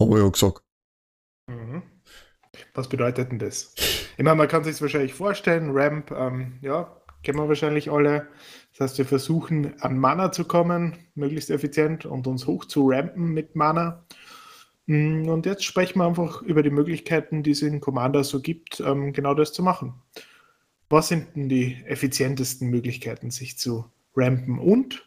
Haben 0.00 0.10
wir 0.10 0.18
ja 0.22 0.28
gesagt. 0.28 0.62
Mhm. 1.48 1.82
Was 2.74 2.88
bedeutet 2.88 3.30
denn 3.32 3.38
das? 3.38 3.74
Ich 4.16 4.24
meine, 4.24 4.36
man 4.36 4.48
kann 4.48 4.64
sich 4.64 4.80
wahrscheinlich 4.80 5.14
vorstellen, 5.14 5.70
Ramp, 5.72 6.10
ähm, 6.10 6.58
ja, 6.62 7.00
kennen 7.22 7.38
wir 7.38 7.48
wahrscheinlich 7.48 7.90
alle. 7.90 8.28
Das 8.72 8.80
heißt, 8.90 8.98
wir 8.98 9.06
versuchen 9.06 9.80
an 9.82 9.98
Mana 9.98 10.32
zu 10.32 10.44
kommen, 10.46 10.96
möglichst 11.14 11.50
effizient 11.50 12.06
und 12.06 12.26
uns 12.26 12.46
hoch 12.46 12.64
zu 12.64 12.88
rampen 12.90 13.32
mit 13.34 13.56
Mana. 13.56 14.04
Mm, 14.86 15.28
Und 15.28 15.46
jetzt 15.46 15.64
sprechen 15.64 15.98
wir 16.00 16.06
einfach 16.06 16.42
über 16.42 16.62
die 16.62 16.70
Möglichkeiten, 16.70 17.42
die 17.42 17.52
es 17.52 17.62
in 17.62 17.80
Commander 17.80 18.24
so 18.24 18.40
gibt, 18.40 18.80
ähm, 18.80 19.12
genau 19.12 19.34
das 19.34 19.52
zu 19.52 19.62
machen. 19.62 20.02
Was 20.88 21.08
sind 21.08 21.36
denn 21.36 21.48
die 21.48 21.82
effizientesten 21.86 22.68
Möglichkeiten, 22.70 23.30
sich 23.30 23.58
zu 23.58 23.90
rampen 24.16 24.58
und 24.58 25.06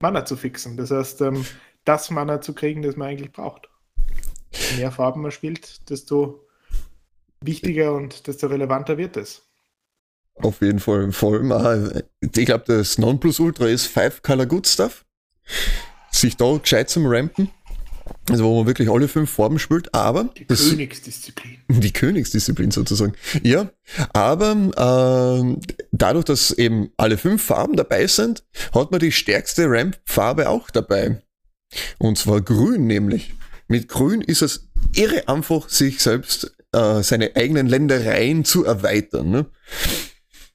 Mana 0.00 0.24
zu 0.24 0.36
fixen? 0.36 0.76
Das 0.76 0.90
heißt, 0.90 1.20
ähm, 1.22 1.44
das 1.84 2.10
Mana 2.10 2.40
zu 2.40 2.54
kriegen, 2.54 2.82
das 2.82 2.96
man 2.96 3.08
eigentlich 3.08 3.32
braucht. 3.32 3.68
Mehr 4.76 4.90
Farben 4.90 5.22
man 5.22 5.30
spielt, 5.30 5.88
desto 5.90 6.46
wichtiger 7.40 7.94
und 7.94 8.26
desto 8.26 8.46
relevanter 8.48 8.98
wird 8.98 9.16
es. 9.16 9.42
Auf 10.36 10.60
jeden 10.60 10.78
Fall. 10.78 11.12
Vor 11.12 11.34
allem, 11.34 11.50
äh, 11.50 12.02
ich 12.22 12.46
glaube, 12.46 12.64
das 12.66 12.98
Nonplusultra 12.98 13.66
ist 13.66 13.86
Five 13.86 14.22
Color 14.22 14.46
Good 14.46 14.66
Stuff. 14.66 15.04
Sich 16.10 16.36
da 16.36 16.56
gescheit 16.56 16.90
zum 16.90 17.06
Rampen. 17.06 17.50
Also 18.30 18.44
wo 18.44 18.58
man 18.58 18.66
wirklich 18.66 18.90
alle 18.90 19.08
fünf 19.08 19.30
Farben 19.30 19.58
spielt, 19.58 19.94
aber 19.94 20.24
Die 20.36 20.46
das, 20.46 20.68
Königsdisziplin. 20.70 21.58
die 21.68 21.92
Königsdisziplin 21.92 22.70
sozusagen. 22.70 23.12
Ja, 23.42 23.70
aber 24.12 24.52
ähm, 25.40 25.60
dadurch, 25.92 26.24
dass 26.24 26.50
eben 26.52 26.90
alle 26.96 27.18
fünf 27.18 27.42
Farben 27.42 27.76
dabei 27.76 28.06
sind, 28.06 28.44
hat 28.74 28.90
man 28.90 29.00
die 29.00 29.12
stärkste 29.12 29.66
Ramp-Farbe 29.68 30.48
auch 30.48 30.70
dabei. 30.70 31.22
Und 31.98 32.16
zwar 32.18 32.40
grün 32.40 32.86
nämlich. 32.86 33.34
Mit 33.68 33.88
grün 33.88 34.22
ist 34.22 34.40
es 34.40 34.70
irre 34.94 35.28
einfach, 35.28 35.68
sich 35.68 36.00
selbst 36.00 36.56
äh, 36.72 37.02
seine 37.02 37.36
eigenen 37.36 37.66
Ländereien 37.66 38.44
zu 38.44 38.64
erweitern. 38.64 39.30
Ne? 39.30 39.46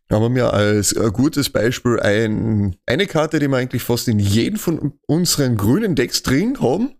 Da 0.10 0.20
haben 0.20 0.36
wir 0.36 0.52
als 0.52 0.94
äh, 0.94 1.12
gutes 1.14 1.50
Beispiel 1.50 2.00
ein, 2.00 2.76
eine 2.88 3.06
Karte, 3.06 3.38
die 3.40 3.48
wir 3.48 3.58
eigentlich 3.58 3.84
fast 3.84 4.08
in 4.08 4.18
jedem 4.18 4.58
von 4.58 4.94
unseren 5.06 5.58
grünen 5.58 5.96
Decks 5.96 6.24
drin 6.24 6.60
haben. 6.60 6.96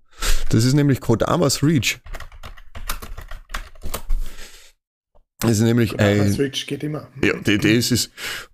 Das 0.50 0.66
ist 0.66 0.76
nämlich 0.76 1.02
Kodamas 1.02 1.64
Reach. 1.64 2.00
Das 5.40 5.52
ist 5.52 5.62
nämlich 5.62 5.94
Aber 5.94 6.04
ein, 6.04 6.32
Switch 6.32 6.68
geht 6.68 6.84
immer. 6.84 7.10
ja, 7.22 7.34
die 7.38 7.56
Idee 7.56 7.76
ist, 7.76 7.92
ist 7.92 8.12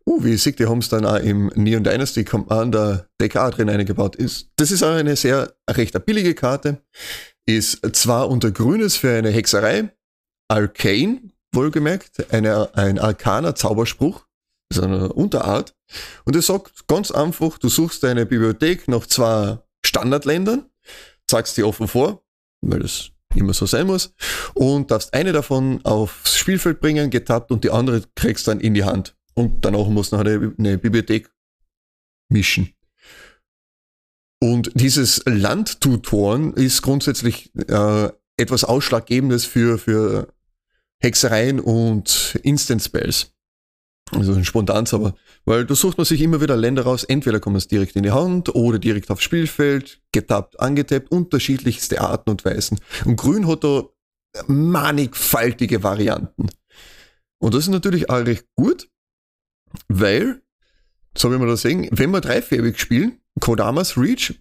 uh, 0.07 0.23
wie 0.23 0.33
ich 0.33 0.41
sehe, 0.41 0.53
die 0.53 0.65
haben 0.65 0.79
es 0.79 0.89
dann 0.89 1.05
auch 1.05 1.19
im 1.19 1.51
Neon 1.53 1.83
Dynasty 1.83 2.23
Commander 2.23 3.07
Deck 3.21 3.35
auch 3.35 3.51
drin 3.51 3.69
eingebaut. 3.69 4.15
Ist, 4.15 4.49
das 4.55 4.71
ist 4.71 4.81
auch 4.81 4.95
eine 4.95 5.15
sehr 5.15 5.53
recht 5.69 5.95
eine 5.95 6.03
billige 6.03 6.33
Karte. 6.33 6.81
Ist 7.49 7.79
zwar 7.95 8.29
unter 8.29 8.51
Grünes 8.51 8.95
für 8.95 9.17
eine 9.17 9.31
Hexerei, 9.31 9.91
Arcane, 10.49 11.31
wohlgemerkt, 11.51 12.31
eine, 12.31 12.69
ein 12.75 12.99
arkaner 12.99 13.55
Zauberspruch, 13.55 14.27
ist 14.71 14.79
eine 14.79 15.11
Unterart. 15.11 15.75
Und 16.25 16.35
es 16.35 16.45
sagt 16.45 16.87
ganz 16.87 17.09
einfach, 17.09 17.57
du 17.57 17.67
suchst 17.67 18.03
deine 18.03 18.27
Bibliothek 18.27 18.87
nach 18.87 19.07
zwei 19.07 19.57
Standardländern, 19.83 20.69
zeigst 21.27 21.57
die 21.57 21.63
offen 21.63 21.87
vor, 21.87 22.23
weil 22.61 22.81
das 22.81 23.09
immer 23.33 23.55
so 23.55 23.65
sein 23.65 23.87
muss, 23.87 24.13
und 24.53 24.91
darfst 24.91 25.11
eine 25.15 25.31
davon 25.31 25.83
aufs 25.85 26.37
Spielfeld 26.37 26.79
bringen, 26.79 27.09
getappt, 27.09 27.49
und 27.49 27.63
die 27.63 27.71
andere 27.71 28.03
kriegst 28.13 28.47
dann 28.47 28.59
in 28.59 28.75
die 28.75 28.83
Hand. 28.83 29.17
Und 29.33 29.65
danach 29.65 29.87
musst 29.87 30.11
du 30.11 30.17
eine, 30.17 30.53
eine 30.55 30.77
Bibliothek 30.77 31.31
mischen. 32.29 32.75
Und 34.41 34.71
dieses 34.73 35.21
Landtutoren 35.25 36.53
ist 36.53 36.81
grundsätzlich 36.81 37.51
äh, 37.67 38.09
etwas 38.37 38.63
Ausschlaggebendes 38.63 39.45
für, 39.45 39.77
für 39.77 40.33
Hexereien 41.01 41.59
und 41.59 42.39
Instant 42.43 42.81
Spells. 42.81 43.33
Also 44.11 44.33
ein 44.33 44.45
Spontanzauber. 44.45 45.13
Weil 45.45 45.65
da 45.65 45.75
sucht 45.75 45.97
man 45.97 46.05
sich 46.05 46.21
immer 46.21 46.41
wieder 46.41 46.57
Länder 46.57 46.83
raus, 46.83 47.03
entweder 47.03 47.39
kommen 47.39 47.57
es 47.57 47.67
direkt 47.67 47.95
in 47.95 48.03
die 48.03 48.11
Hand 48.11 48.53
oder 48.55 48.79
direkt 48.79 49.11
aufs 49.11 49.23
Spielfeld, 49.23 50.01
getappt, 50.11 50.59
angetappt, 50.59 51.11
unterschiedlichste 51.11 52.01
Arten 52.01 52.29
und 52.29 52.45
Weisen. 52.45 52.79
Und 53.05 53.17
Grün 53.17 53.47
hat 53.47 53.63
da 53.63 53.83
mannigfaltige 54.47 55.83
Varianten. 55.83 56.49
Und 57.39 57.53
das 57.53 57.63
ist 57.63 57.69
natürlich 57.69 58.09
auch 58.09 58.25
recht 58.25 58.45
gut, 58.55 58.89
weil, 59.87 60.41
so 61.17 61.31
wie 61.31 61.39
wir 61.39 61.47
das 61.47 61.61
sehen, 61.61 61.87
wenn 61.91 62.11
wir 62.11 62.21
dreifärbig 62.21 62.79
spielen, 62.79 63.21
Kodamas 63.39 63.97
Reach 63.97 64.33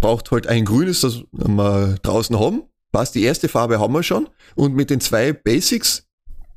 braucht 0.00 0.30
halt 0.30 0.46
ein 0.46 0.64
grünes, 0.64 1.00
das 1.00 1.22
wir 1.32 1.96
draußen 2.02 2.38
haben. 2.38 2.64
Was, 2.92 3.12
die 3.12 3.22
erste 3.24 3.48
Farbe 3.48 3.80
haben 3.80 3.92
wir 3.92 4.02
schon. 4.02 4.28
Und 4.54 4.74
mit 4.74 4.90
den 4.90 5.00
zwei 5.00 5.32
Basics, 5.32 6.06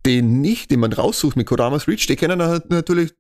die 0.06 0.22
nicht, 0.22 0.70
die 0.70 0.78
man 0.78 0.94
raussucht 0.94 1.36
mit 1.36 1.48
Kodamas 1.48 1.88
Reach, 1.88 2.06
die 2.08 2.16
können 2.16 2.42
halt 2.42 2.70
natürlich 2.70 3.14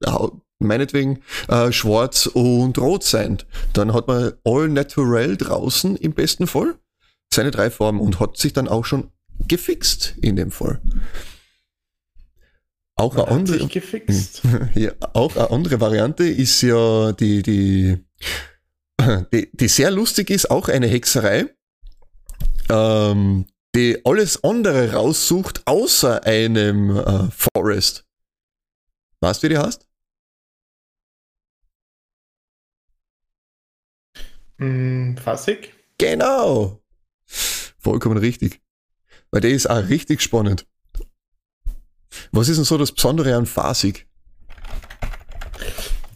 meinetwegen 0.59 1.19
äh, 1.47 1.71
schwarz 1.71 2.27
und 2.27 2.77
rot 2.77 3.03
sein. 3.03 3.39
Dann 3.73 3.93
hat 3.93 4.07
man 4.07 4.33
All 4.43 4.67
Natural 4.69 5.35
draußen 5.35 5.95
im 5.95 6.13
besten 6.13 6.47
Fall. 6.47 6.75
Seine 7.33 7.51
drei 7.51 7.69
Farben 7.69 7.99
und 7.99 8.19
hat 8.19 8.37
sich 8.37 8.53
dann 8.53 8.67
auch 8.67 8.85
schon 8.85 9.11
gefixt 9.47 10.15
in 10.21 10.35
dem 10.35 10.51
Fall. 10.51 10.81
Auch 12.95 13.13
eine 13.13 13.27
andere, 13.27 13.69
ja, 14.73 14.91
auch 15.13 15.35
eine 15.35 15.51
andere 15.51 15.79
Variante 15.79 16.23
ist 16.23 16.61
ja 16.61 17.11
die, 17.11 17.43
die, 17.43 17.97
die, 19.33 19.49
die 19.53 19.67
sehr 19.67 19.91
lustig 19.91 20.29
ist, 20.29 20.49
auch 20.49 20.69
eine 20.69 20.87
Hexerei, 20.87 21.53
ähm, 22.69 23.45
die 23.75 24.03
alles 24.05 24.43
andere 24.43 24.93
raussucht, 24.93 25.61
außer 25.65 26.23
einem 26.23 26.97
äh, 26.97 27.29
Forest. 27.31 28.05
Weißt 29.19 29.41
du, 29.41 29.47
wie 29.47 29.53
die 29.53 29.57
heißt? 29.57 29.87
Hm, 34.59 35.17
Fassig? 35.17 35.73
Genau! 35.97 36.81
Vollkommen 37.79 38.17
richtig. 38.17 38.61
Weil 39.31 39.41
der 39.41 39.51
ist 39.51 39.69
auch 39.69 39.87
richtig 39.89 40.21
spannend. 40.21 40.65
Was 42.31 42.49
ist 42.49 42.57
denn 42.57 42.65
so 42.65 42.77
das 42.77 42.91
Besondere 42.91 43.35
an 43.35 43.45
Fasig? 43.45 44.06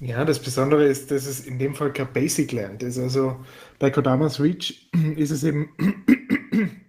Ja, 0.03 0.25
das 0.25 0.39
Besondere 0.41 0.85
ist, 0.85 1.11
dass 1.11 1.27
es 1.27 1.45
in 1.45 1.59
dem 1.59 1.75
Fall 1.75 1.93
kein 1.93 2.11
Basic 2.11 2.51
Land 2.53 2.81
ist. 2.81 2.97
Also 2.97 3.39
bei 3.77 3.91
Kodamas 3.91 4.39
Reach 4.39 4.89
ist 5.15 5.29
es 5.29 5.43
eben. 5.43 5.69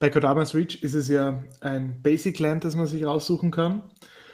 bei 0.00 0.10
Kodamas 0.10 0.52
Reach 0.52 0.82
ist 0.82 0.94
es 0.94 1.06
ja 1.06 1.44
ein 1.60 2.02
Basic 2.02 2.40
Land, 2.40 2.64
das 2.64 2.74
man 2.74 2.86
sich 2.86 3.04
raussuchen 3.04 3.52
kann. 3.52 3.84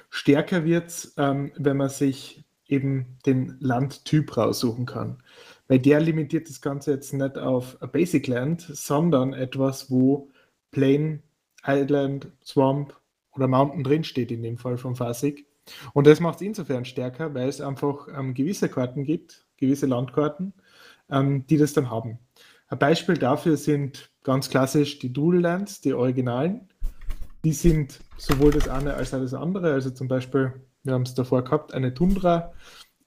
Stärker 0.09 0.65
wird 0.65 0.89
es, 0.89 1.13
ähm, 1.19 1.53
wenn 1.57 1.77
man 1.77 1.91
sich 1.91 2.43
eben 2.67 3.19
den 3.27 3.59
Landtyp 3.61 4.35
raussuchen 4.35 4.87
kann. 4.87 5.23
Weil 5.69 5.79
der 5.79 6.01
limitiert 6.01 6.49
das 6.49 6.63
Ganze 6.63 6.93
jetzt 6.93 7.13
nicht 7.13 7.37
auf 7.37 7.79
Basic 7.93 8.27
Land, 8.29 8.63
sondern 8.63 9.35
etwas, 9.35 9.91
wo 9.91 10.31
Plain, 10.71 11.23
Island, 11.67 12.33
Swamp 12.43 12.99
oder 13.33 13.47
Mountain 13.47 13.85
drinsteht, 13.85 14.31
in 14.33 14.43
dem 14.43 14.57
Fall 14.57 14.79
von 14.79 14.97
Fasig. 14.97 15.50
Und 15.93 16.07
das 16.07 16.21
macht 16.21 16.37
es 16.37 16.43
insofern 16.43 16.85
stärker, 16.85 17.35
weil 17.35 17.49
es 17.49 17.61
einfach 17.61 18.09
ähm, 18.17 18.35
gewisse 18.35 18.69
Karten 18.69 19.05
gibt, 19.05 19.47
gewisse 19.57 19.87
Landkarten, 19.87 20.55
ähm, 21.11 21.47
die 21.47 21.59
das 21.59 21.73
dann 21.73 21.91
haben. 21.91 22.19
Ein 22.69 22.79
Beispiel 22.79 23.17
dafür 23.17 23.57
sind 23.57 24.11
ganz 24.23 24.49
klassisch 24.49 24.99
die 24.99 25.13
Dual 25.13 25.41
Lands, 25.41 25.81
die 25.81 25.93
Originalen. 25.93 26.69
Die 27.45 27.53
sind 27.53 28.01
sowohl 28.17 28.53
das 28.53 28.69
eine 28.69 28.95
als 28.95 29.15
auch 29.15 29.21
das 29.21 29.35
andere. 29.35 29.73
Also 29.73 29.91
zum 29.91 30.09
Beispiel, 30.09 30.53
wir 30.83 30.95
haben 30.95 31.03
es 31.03 31.15
davor 31.15 31.43
gehabt, 31.43 31.75
eine 31.75 31.95
Tundra 31.95 32.53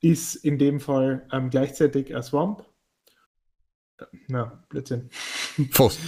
ist 0.02 0.36
in 0.36 0.58
dem 0.58 0.80
Fall 0.80 1.26
ähm, 1.32 1.50
gleichzeitig 1.50 2.14
ein 2.14 2.24
Swamp 2.24 2.66
Na, 4.28 4.64
Blödsinn. 4.70 5.10
Fast. 5.72 6.00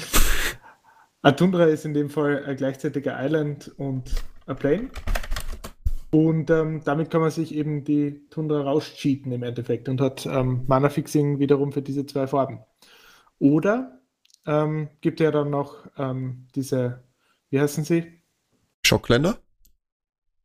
Ein 1.21 1.37
Tundra 1.37 1.65
ist 1.65 1.85
in 1.85 1.93
dem 1.93 2.09
Fall 2.09 2.43
ein 2.45 2.55
gleichzeitiger 2.55 3.15
Island 3.19 3.71
und 3.77 4.11
ein 4.45 4.55
Plane. 4.55 4.89
Und 6.15 6.49
ähm, 6.49 6.81
damit 6.85 7.09
kann 7.09 7.19
man 7.19 7.29
sich 7.29 7.53
eben 7.53 7.83
die 7.83 8.25
Tundra 8.29 8.61
rauscheaten 8.61 9.33
im 9.33 9.43
Endeffekt 9.43 9.89
und 9.89 9.99
hat 9.99 10.25
ähm, 10.25 10.63
Mana-Fixing 10.65 11.39
wiederum 11.39 11.73
für 11.73 11.81
diese 11.81 12.05
zwei 12.05 12.25
Farben. 12.25 12.59
Oder 13.37 13.99
ähm, 14.45 14.87
gibt 15.01 15.19
ja 15.19 15.29
dann 15.31 15.49
noch 15.49 15.75
ähm, 15.97 16.47
diese, 16.55 17.03
wie 17.49 17.59
heißen 17.59 17.83
sie? 17.83 18.21
Schockländer? 18.85 19.39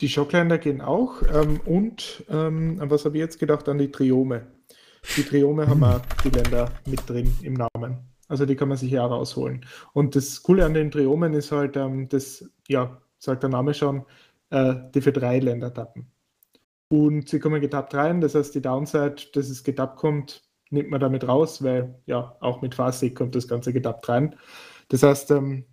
Die 0.00 0.09
Schockländer 0.09 0.59
gehen 0.59 0.81
auch. 0.81 1.23
Ähm, 1.33 1.61
und 1.65 2.25
ähm, 2.29 2.79
an 2.81 2.91
was 2.91 3.05
habe 3.05 3.19
ich 3.19 3.21
jetzt 3.21 3.39
gedacht? 3.39 3.69
An 3.69 3.79
die 3.79 3.93
Triome. 3.93 4.49
Die 5.17 5.23
Triome 5.23 5.69
haben 5.69 5.85
auch 5.85 6.00
die 6.25 6.31
Länder 6.31 6.73
mit 6.85 7.09
drin 7.09 7.33
im 7.43 7.55
Namen. 7.55 8.11
Also 8.27 8.45
die 8.45 8.57
kann 8.57 8.71
man 8.71 8.77
sich 8.77 8.91
ja 8.91 9.07
rausholen. 9.07 9.65
Und 9.93 10.17
das 10.17 10.43
Coole 10.43 10.65
an 10.65 10.75
den 10.75 10.91
Triomen 10.91 11.33
ist 11.33 11.53
halt, 11.53 11.77
ähm, 11.77 12.09
das, 12.09 12.45
ja, 12.67 13.00
sagt 13.21 13.45
der 13.45 13.50
Name 13.50 13.73
schon, 13.73 14.05
äh, 14.50 14.75
die 14.95 15.00
für 15.00 15.12
drei 15.12 15.38
Länder 15.38 15.73
tappen. 15.73 16.12
Und 16.88 17.28
sie 17.28 17.38
kommen 17.38 17.61
getappt 17.61 17.95
rein, 17.95 18.21
das 18.21 18.35
heißt, 18.35 18.54
die 18.54 18.62
Downside, 18.62 19.16
dass 19.33 19.49
es 19.49 19.62
getappt 19.62 19.97
kommt, 19.97 20.42
nimmt 20.71 20.90
man 20.90 21.00
damit 21.00 21.26
raus, 21.26 21.62
weil 21.62 22.00
ja, 22.07 22.37
auch 22.40 22.62
mit 22.62 22.75
Fastig 22.75 23.14
kommt 23.14 23.35
das 23.35 23.49
Ganze 23.49 23.73
getappt 23.73 24.09
rein. 24.09 24.37
Das 24.88 25.02
heißt, 25.02 25.30
ähm, 25.30 25.66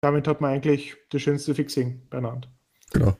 damit 0.00 0.26
hat 0.26 0.40
man 0.40 0.52
eigentlich 0.52 0.96
das 1.10 1.22
schönste 1.22 1.54
Fixing 1.54 2.08
beieinander. 2.08 2.48
Genau. 2.92 3.16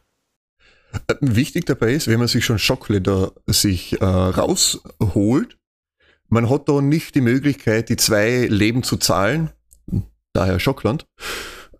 Äh, 1.07 1.15
wichtig 1.21 1.67
dabei 1.67 1.93
ist, 1.93 2.09
wenn 2.09 2.19
man 2.19 2.29
sich 2.29 2.45
schon 2.45 2.59
Schockländer 2.59 3.33
sich 3.47 4.01
äh, 4.01 4.05
rausholt, 4.05 5.59
man 6.29 6.49
hat 6.49 6.69
da 6.69 6.81
nicht 6.81 7.15
die 7.15 7.21
Möglichkeit, 7.21 7.89
die 7.89 7.97
zwei 7.97 8.47
Leben 8.47 8.83
zu 8.83 8.97
zahlen, 8.97 9.51
daher 10.33 10.61
Schockland, 10.61 11.07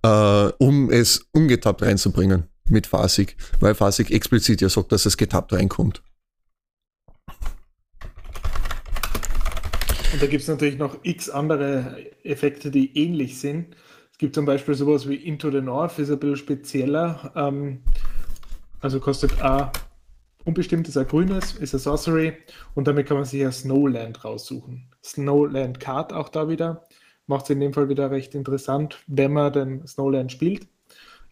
äh, 0.03 0.53
um 0.59 0.91
es 0.91 1.29
ungetappt 1.33 1.83
reinzubringen 1.83 2.49
mit 2.71 2.87
Fasig, 2.87 3.37
weil 3.61 3.75
Fasig 3.75 4.11
explizit 4.11 4.61
ja 4.61 4.69
sagt, 4.69 4.93
dass 4.93 5.07
es 5.07 5.17
getappt 5.17 5.53
reinkommt. 5.53 6.03
Und 10.13 10.23
da 10.23 10.27
gibt 10.27 10.43
es 10.43 10.49
natürlich 10.49 10.79
noch 10.79 10.99
x 11.03 11.29
andere 11.29 12.07
Effekte, 12.25 12.71
die 12.71 12.97
ähnlich 12.97 13.39
sind. 13.39 13.77
Es 14.11 14.19
gibt 14.19 14.35
zum 14.35 14.47
Beispiel 14.47 14.75
sowas 14.75 15.09
wie 15.09 15.17
Into 15.17 15.51
the 15.51 15.61
North, 15.61 15.99
ist 15.99 16.11
ein 16.11 16.19
bisschen 16.19 16.37
spezieller. 16.37 17.33
Ähm, 17.37 17.83
also 18.81 19.01
kostet 19.01 19.43
A 19.43 19.71
unbestimmt, 20.45 20.89
ist 20.89 20.97
ein 20.97 21.07
grünes, 21.07 21.53
ist 21.55 21.75
ein 21.75 21.79
Sorcery 21.79 22.33
und 22.75 22.89
damit 22.89 23.07
kann 23.07 23.19
man 23.19 23.27
sich 23.27 23.45
ein 23.45 23.53
Snowland 23.53 24.25
raussuchen. 24.25 24.89
Snowland 25.05 25.79
Card 25.79 26.13
auch 26.13 26.31
da 26.31 26.49
wieder. 26.49 26.87
Macht 27.27 27.45
es 27.45 27.51
in 27.51 27.61
dem 27.61 27.75
Fall 27.75 27.91
wieder 27.91 28.11
recht 28.11 28.35
interessant, 28.35 28.99
wenn 29.07 29.35
man 29.35 29.53
den 29.53 29.87
Snowland 29.87 30.33
spielt. 30.33 30.67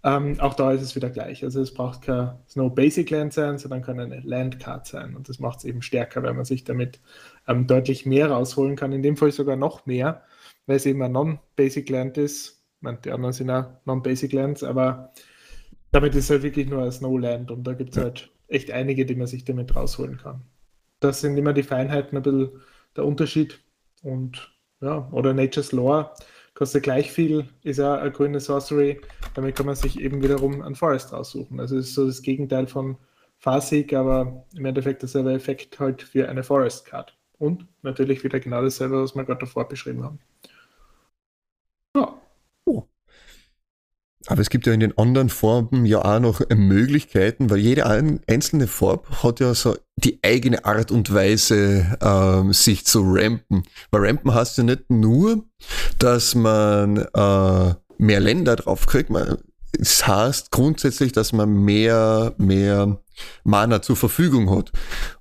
Ähm, 0.05 0.38
auch 0.41 0.55
da 0.55 0.73
ist 0.73 0.83
es 0.83 0.95
wieder 0.95 1.11
gleich. 1.11 1.43
Also 1.43 1.61
es 1.61 1.75
braucht 1.75 2.03
kein 2.03 2.38
Snow 2.49 2.73
Basic 2.73 3.11
Land 3.11 3.33
sein, 3.33 3.59
sondern 3.59 3.83
kann 3.83 3.99
eine 3.99 4.21
Land 4.21 4.61
Card 4.61 4.87
sein. 4.87 5.17
Und 5.17 5.29
das 5.29 5.41
macht 5.41 5.59
es 5.59 5.65
eben 5.65 5.83
stärker, 5.83 6.23
weil 6.23 6.35
man 6.35 6.45
sich 6.45 6.65
damit 6.65 7.00
ähm, 7.49 7.67
deutlich 7.67 8.07
mehr 8.07 8.31
rausholen 8.31 8.76
kann. 8.76 8.93
In 8.93 9.03
dem 9.03 9.17
Fall 9.17 9.33
sogar 9.33 9.57
noch 9.57 9.87
mehr, 9.87 10.23
weil 10.67 10.76
es 10.76 10.87
eben 10.87 11.03
ein 11.03 11.12
Non-Basic 11.12 11.88
Land 11.91 12.19
ist. 12.19 12.62
meine, 12.81 12.99
die 12.99 13.11
anderen 13.11 13.33
sind 13.33 13.49
ja 13.49 13.81
Non-Basic 13.85 14.33
Lands, 14.33 14.62
aber 14.62 15.12
damit 15.93 16.15
ist 16.15 16.25
es 16.25 16.31
halt 16.31 16.43
wirklich 16.43 16.69
nur 16.69 16.83
ein 16.83 16.93
Snowland 16.93 17.50
und 17.50 17.65
da 17.65 17.73
gibt 17.73 17.97
es 17.97 18.03
halt 18.03 18.31
echt 18.49 18.71
einige, 18.71 19.07
die 19.07 19.15
man 19.15 19.26
sich 19.26 19.45
damit 19.45 19.75
rausholen 19.75 20.19
kann. 20.19 20.43
Das 21.00 21.21
sind 21.21 21.37
immer 21.37 21.53
die 21.53 21.62
Feinheiten, 21.62 22.17
ein 22.17 22.23
bisschen 22.23 22.61
der 22.97 23.05
Unterschied. 23.05 23.61
Und 24.03 24.53
ja, 24.81 25.09
oder 25.12 25.35
Nature's 25.35 25.73
Lore 25.73 26.11
kostet 26.55 26.83
gleich 26.83 27.11
viel, 27.11 27.49
ist 27.62 27.79
ja 27.79 27.97
eine 27.97 28.11
grüne 28.11 28.41
Sorcery. 28.41 29.00
Damit 29.37 29.55
kann 29.55 29.66
man 29.66 29.75
sich 29.76 30.00
eben 30.00 30.23
wiederum 30.23 30.62
ein 30.62 30.75
Forest 30.75 31.12
raussuchen. 31.12 31.61
Also 31.61 31.76
es 31.76 31.89
ist 31.89 31.95
so 31.95 32.06
das 32.06 32.23
Gegenteil 32.23 32.67
von 32.67 32.97
Farsig, 33.37 33.93
aber 33.93 34.47
im 34.56 34.65
Endeffekt 34.65 35.02
derselbe 35.02 35.34
Effekt 35.34 35.78
halt 35.78 36.00
für 36.00 36.26
eine 36.30 36.43
Forest 36.43 36.87
Card. 36.87 37.15
Und 37.39 37.67
natürlich 37.82 38.25
wieder 38.25 38.41
genau 38.41 38.63
dasselbe, 38.63 39.02
was 39.02 39.15
wir 39.15 39.25
gerade 39.25 39.41
davor 39.41 39.69
beschrieben 39.69 40.04
haben. 40.04 40.21
Aber 44.28 44.41
es 44.41 44.50
gibt 44.50 44.67
ja 44.67 44.73
in 44.73 44.80
den 44.80 44.97
anderen 44.99 45.28
Formen 45.28 45.87
ja 45.87 46.02
auch 46.02 46.19
noch 46.19 46.41
Möglichkeiten, 46.49 47.49
weil 47.49 47.58
jede 47.58 47.87
einzelne 47.87 48.67
Farbe 48.67 49.23
hat 49.23 49.39
ja 49.41 49.54
so 49.54 49.76
die 49.97 50.19
eigene 50.25 50.65
Art 50.65 50.91
und 50.91 51.13
Weise, 51.15 51.97
ähm, 52.00 52.52
sich 52.52 52.84
zu 52.87 53.02
rampen. 53.04 53.63
Weil 53.91 54.06
rampen 54.06 54.34
heißt 54.34 54.58
ja 54.58 54.65
nicht 54.65 54.91
nur, 54.91 55.45
dass 55.99 56.34
man 56.34 56.97
äh, 56.97 57.75
mehr 57.99 58.21
Länder 58.21 58.56
drauf 58.56 58.87
kriegt. 58.87 59.11
Man, 59.11 59.39
es 59.78 60.06
heißt 60.06 60.50
grundsätzlich, 60.50 61.13
dass 61.13 61.32
man 61.32 61.52
mehr, 61.52 62.35
mehr 62.39 63.02
Mana 63.45 63.82
zur 63.82 63.97
Verfügung 63.97 64.50
hat. 64.50 64.73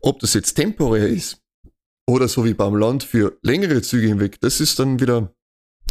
Ob 0.02 0.20
das 0.20 0.34
jetzt 0.34 0.54
temporär 0.56 1.08
ist 1.08 1.42
oder 2.08 2.28
so 2.28 2.46
wie 2.46 2.54
beim 2.54 2.76
Land 2.76 3.04
für 3.04 3.38
längere 3.42 3.82
Züge 3.82 4.08
hinweg, 4.08 4.40
das 4.42 4.60
ist 4.60 4.80
dann 4.80 5.00
wieder 5.00 5.34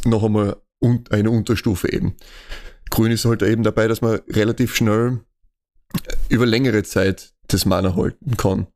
noch 0.04 0.22
einmal 0.22 0.56
eine 1.10 1.30
Unterstufe 1.30 1.90
eben. 1.90 2.16
Grün 2.90 3.12
ist 3.12 3.24
halt 3.24 3.42
eben 3.42 3.62
dabei, 3.62 3.88
dass 3.88 4.02
man 4.02 4.20
relativ 4.28 4.74
schnell 4.74 5.20
über 6.28 6.46
längere 6.46 6.82
Zeit 6.82 7.32
das 7.48 7.64
Mana 7.64 7.96
halten 7.96 8.36
kann. 8.36 8.66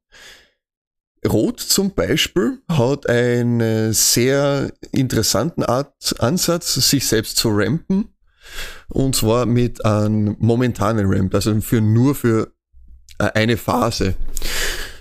Rot 1.27 1.61
zum 1.61 1.95
Beispiel 1.95 2.61
hat 2.69 3.09
einen 3.09 3.93
sehr 3.93 4.73
interessanten 4.93 5.63
Art 5.63 6.15
Ansatz, 6.21 6.75
sich 6.75 7.07
selbst 7.07 7.37
zu 7.37 7.51
rampen. 7.51 8.15
Und 8.89 9.17
zwar 9.17 9.47
mit 9.47 9.85
einem 9.85 10.37
momentanen 10.39 11.07
Ramp, 11.07 11.35
also 11.35 11.61
für 11.61 11.81
nur 11.81 12.15
für 12.15 12.53
eine 13.19 13.57
Phase. 13.57 14.15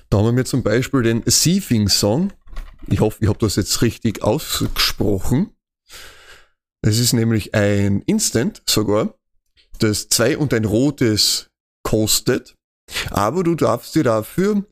Da 0.10 0.18
haben 0.18 0.36
wir 0.36 0.46
zum 0.46 0.64
Beispiel 0.64 1.04
den 1.04 1.24
Seething 1.26 1.88
Song. 1.88 2.34
Ich 2.88 3.00
hoffe, 3.00 3.20
ich 3.22 3.30
habe 3.30 3.40
das 3.40 3.56
jetzt 3.56 3.82
richtig 3.82 4.24
ausgesprochen. 4.24 5.52
Es 6.82 7.00
ist 7.00 7.14
nämlich 7.14 7.54
ein 7.54 8.02
Instant 8.02 8.62
sogar, 8.66 9.16
das 9.80 10.10
zwei 10.10 10.38
und 10.38 10.54
ein 10.54 10.66
rotes 10.66 11.50
kostet, 11.84 12.56
aber 13.10 13.44
du 13.44 13.56
darfst 13.56 13.96
dir 13.96 14.04
dafür 14.04 14.66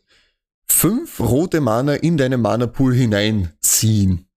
fünf 0.70 1.20
rote 1.20 1.62
Mana 1.62 1.96
in 1.96 2.18
deinen 2.18 2.42
Mana-Pool 2.42 2.94
hineinziehen. 2.94 4.28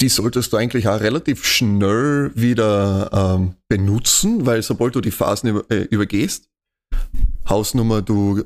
Die 0.00 0.08
solltest 0.08 0.52
du 0.52 0.56
eigentlich 0.56 0.88
auch 0.88 1.00
relativ 1.00 1.44
schnell 1.44 2.32
wieder 2.34 3.10
ähm, 3.12 3.54
benutzen, 3.68 4.44
weil 4.44 4.62
sobald 4.62 4.94
du 4.94 5.00
die 5.00 5.10
Phasen 5.10 5.50
über, 5.50 5.70
äh, 5.70 5.84
übergehst, 5.84 6.48
Hausnummer, 7.48 8.02
du 8.02 8.44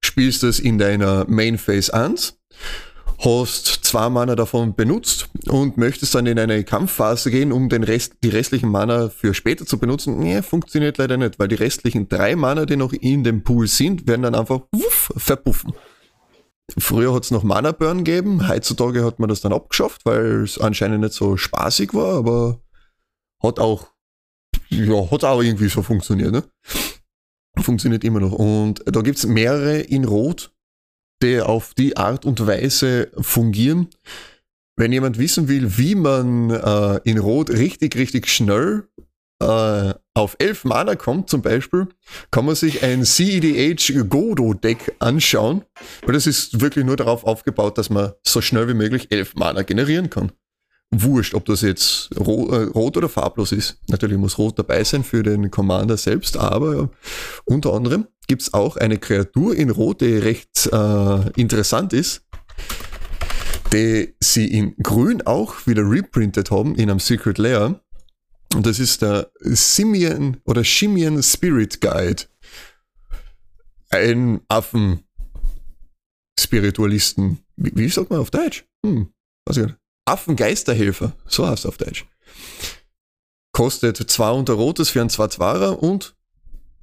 spielst 0.00 0.44
es 0.44 0.60
in 0.60 0.78
deiner 0.78 1.24
Main 1.28 1.58
Phase 1.58 1.92
1 1.92 2.40
hast 3.18 3.66
zwei 3.84 4.08
Mana 4.08 4.36
davon 4.36 4.74
benutzt 4.74 5.28
und 5.48 5.76
möchtest 5.76 6.14
dann 6.14 6.26
in 6.26 6.38
eine 6.38 6.62
Kampfphase 6.62 7.30
gehen, 7.30 7.50
um 7.52 7.68
den 7.68 7.82
Rest, 7.82 8.14
die 8.22 8.28
restlichen 8.28 8.70
Mana 8.70 9.08
für 9.08 9.34
später 9.34 9.66
zu 9.66 9.78
benutzen, 9.78 10.18
nee, 10.18 10.40
funktioniert 10.42 10.98
leider 10.98 11.16
nicht, 11.16 11.38
weil 11.38 11.48
die 11.48 11.56
restlichen 11.56 12.08
drei 12.08 12.36
Mana, 12.36 12.64
die 12.64 12.76
noch 12.76 12.92
in 12.92 13.24
dem 13.24 13.42
Pool 13.42 13.66
sind, 13.66 14.06
werden 14.06 14.22
dann 14.22 14.36
einfach 14.36 14.60
wuff, 14.72 15.12
verpuffen. 15.16 15.74
Früher 16.76 17.14
hat 17.14 17.24
es 17.24 17.30
noch 17.30 17.42
Mana 17.42 17.72
Burn 17.72 18.04
gegeben, 18.04 18.46
heutzutage 18.46 19.04
hat 19.04 19.18
man 19.18 19.28
das 19.28 19.40
dann 19.40 19.52
abgeschafft, 19.52 20.04
weil 20.04 20.42
es 20.42 20.58
anscheinend 20.58 21.00
nicht 21.00 21.14
so 21.14 21.36
spaßig 21.36 21.94
war, 21.94 22.18
aber 22.18 22.60
hat 23.42 23.58
auch, 23.58 23.88
ja, 24.68 25.10
hat 25.10 25.24
auch 25.24 25.42
irgendwie 25.42 25.68
so 25.68 25.82
funktioniert, 25.82 26.32
ne? 26.32 26.44
Funktioniert 27.58 28.04
immer 28.04 28.20
noch. 28.20 28.32
Und 28.32 28.82
da 28.84 29.00
gibt's 29.00 29.26
mehrere 29.26 29.80
in 29.80 30.04
Rot, 30.04 30.52
die 31.22 31.40
auf 31.40 31.74
die 31.74 31.96
Art 31.96 32.24
und 32.24 32.46
Weise 32.46 33.10
fungieren. 33.20 33.88
Wenn 34.76 34.92
jemand 34.92 35.18
wissen 35.18 35.48
will, 35.48 35.76
wie 35.76 35.94
man 35.94 36.50
äh, 36.50 37.00
in 37.04 37.18
Rot 37.18 37.50
richtig, 37.50 37.96
richtig 37.96 38.28
schnell 38.28 38.84
äh, 39.40 39.94
auf 40.14 40.36
11 40.38 40.64
Mana 40.64 40.96
kommt 40.96 41.30
zum 41.30 41.42
Beispiel, 41.42 41.88
kann 42.30 42.44
man 42.44 42.54
sich 42.54 42.82
ein 42.82 43.04
CEDH 43.04 44.04
Godo 44.08 44.54
Deck 44.54 44.94
anschauen, 44.98 45.64
weil 46.02 46.14
das 46.14 46.26
ist 46.26 46.60
wirklich 46.60 46.84
nur 46.84 46.96
darauf 46.96 47.24
aufgebaut, 47.24 47.78
dass 47.78 47.90
man 47.90 48.12
so 48.26 48.40
schnell 48.40 48.68
wie 48.68 48.74
möglich 48.74 49.10
11 49.10 49.36
Mana 49.36 49.62
generieren 49.62 50.10
kann. 50.10 50.32
Wurscht, 50.90 51.34
ob 51.34 51.44
das 51.44 51.60
jetzt 51.60 52.10
rot, 52.18 52.50
äh, 52.52 52.64
rot 52.70 52.96
oder 52.96 53.08
farblos 53.08 53.52
ist. 53.52 53.78
Natürlich 53.88 54.16
muss 54.16 54.38
rot 54.38 54.58
dabei 54.58 54.82
sein 54.84 55.04
für 55.04 55.22
den 55.22 55.50
Commander 55.50 55.96
selbst, 55.96 56.36
aber 56.36 56.88
unter 57.44 57.74
anderem 57.74 58.06
gibt 58.28 58.42
es 58.42 58.54
auch 58.54 58.76
eine 58.76 58.98
Kreatur 58.98 59.56
in 59.56 59.70
Rot, 59.70 60.02
die 60.02 60.16
recht 60.16 60.68
äh, 60.70 61.40
interessant 61.40 61.92
ist, 61.92 62.22
die 63.72 64.14
sie 64.20 64.46
in 64.46 64.76
Grün 64.76 65.22
auch 65.22 65.66
wieder 65.66 65.82
reprintet 65.82 66.52
haben 66.52 66.76
in 66.76 66.90
einem 66.90 67.00
Secret 67.00 67.38
Layer. 67.38 67.80
Und 68.54 68.66
das 68.66 68.78
ist 68.78 69.02
der 69.02 69.32
Simian 69.40 70.36
oder 70.44 70.62
Shimian 70.62 71.20
Spirit 71.22 71.80
Guide. 71.80 72.24
Ein 73.90 74.42
Affen-Spiritualisten. 74.48 77.38
Wie, 77.56 77.72
wie 77.74 77.88
sagt 77.88 78.10
man 78.10 78.20
auf 78.20 78.30
Deutsch? 78.30 78.66
Hm. 78.84 79.08
weiß 79.46 79.56
ich. 79.58 79.72
Affengeisterhelfer, 80.04 81.12
so 81.26 81.46
heißt 81.46 81.64
es 81.64 81.66
auf 81.66 81.76
Deutsch. 81.76 82.06
Kostet 83.52 83.96
200 83.96 84.56
Rotes 84.56 84.90
für 84.90 85.00
einen 85.00 85.10
2-2er 85.10 85.72
und 85.72 86.17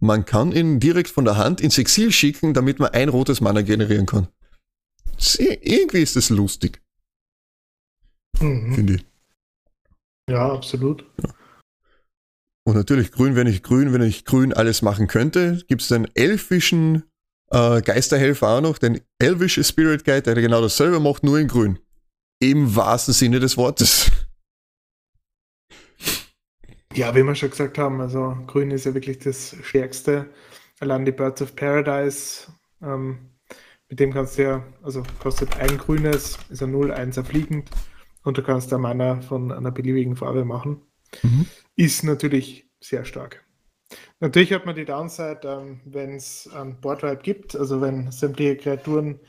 man 0.05 0.25
kann 0.25 0.51
ihn 0.51 0.79
direkt 0.79 1.09
von 1.09 1.25
der 1.25 1.37
Hand 1.37 1.61
ins 1.61 1.77
Exil 1.77 2.11
schicken, 2.11 2.53
damit 2.53 2.79
man 2.79 2.91
ein 2.91 3.09
rotes 3.09 3.41
Mana 3.41 3.61
generieren 3.61 4.05
kann. 4.05 4.27
Irgendwie 5.37 6.01
ist 6.01 6.15
das 6.15 6.29
lustig. 6.29 6.81
Mhm. 8.39 8.75
Finde 8.75 8.95
ich. 8.95 9.05
Ja, 10.29 10.51
absolut. 10.51 11.05
Ja. 11.21 11.33
Und 12.67 12.75
natürlich 12.75 13.11
grün, 13.11 13.35
wenn 13.35 13.47
ich 13.47 13.61
grün, 13.61 13.93
wenn 13.93 14.01
ich 14.01 14.25
grün 14.25 14.51
alles 14.51 14.81
machen 14.81 15.07
könnte, 15.07 15.63
gibt 15.67 15.83
es 15.83 15.89
den 15.89 16.07
elfischen 16.15 17.03
äh, 17.51 17.81
Geisterhelfer 17.81 18.49
auch 18.49 18.61
noch, 18.61 18.79
den 18.79 19.01
elvische 19.19 19.63
Spirit 19.63 20.03
Guide, 20.03 20.23
der 20.23 20.35
genau 20.35 20.61
dasselbe 20.61 20.99
macht, 20.99 21.23
nur 21.23 21.39
in 21.39 21.47
grün. 21.47 21.79
Im 22.39 22.75
wahrsten 22.75 23.13
Sinne 23.13 23.39
des 23.39 23.55
Wortes. 23.55 24.11
Ja, 26.95 27.13
wie 27.13 27.23
wir 27.23 27.35
schon 27.35 27.49
gesagt 27.49 27.77
haben, 27.77 27.99
also 27.99 28.37
grün 28.47 28.71
ist 28.71 28.85
ja 28.85 28.93
wirklich 28.93 29.19
das 29.19 29.53
Stärkste. 29.63 30.29
Allein 30.79 31.03
die 31.03 31.11
Birds 31.11 31.41
of 31.41 31.53
Paradise, 31.53 32.47
ähm, 32.81 33.31
mit 33.89 33.99
dem 33.99 34.13
kannst 34.13 34.37
du 34.37 34.43
ja, 34.43 34.63
also 34.81 35.03
kostet 35.19 35.57
ein 35.57 35.77
grünes, 35.77 36.39
ist 36.49 36.63
ein 36.63 36.71
0, 36.71 36.93
1 36.93 37.19
fliegend 37.19 37.69
und 38.23 38.37
du 38.37 38.43
kannst 38.43 38.71
da 38.71 38.77
Mana 38.77 39.19
von 39.19 39.51
einer 39.51 39.71
beliebigen 39.71 40.15
Farbe 40.15 40.45
machen. 40.45 40.83
Mhm. 41.21 41.47
Ist 41.75 42.05
natürlich 42.05 42.65
sehr 42.79 43.03
stark. 43.03 43.43
Natürlich 44.21 44.53
hat 44.53 44.65
man 44.65 44.75
die 44.75 44.85
Downside, 44.85 45.41
ähm, 45.43 45.81
wenn 45.83 46.15
es 46.15 46.49
einen 46.53 46.79
Boardwipe 46.79 47.21
gibt, 47.21 47.57
also 47.57 47.81
wenn 47.81 48.09
sämtliche 48.09 48.55
Kreaturen 48.55 49.19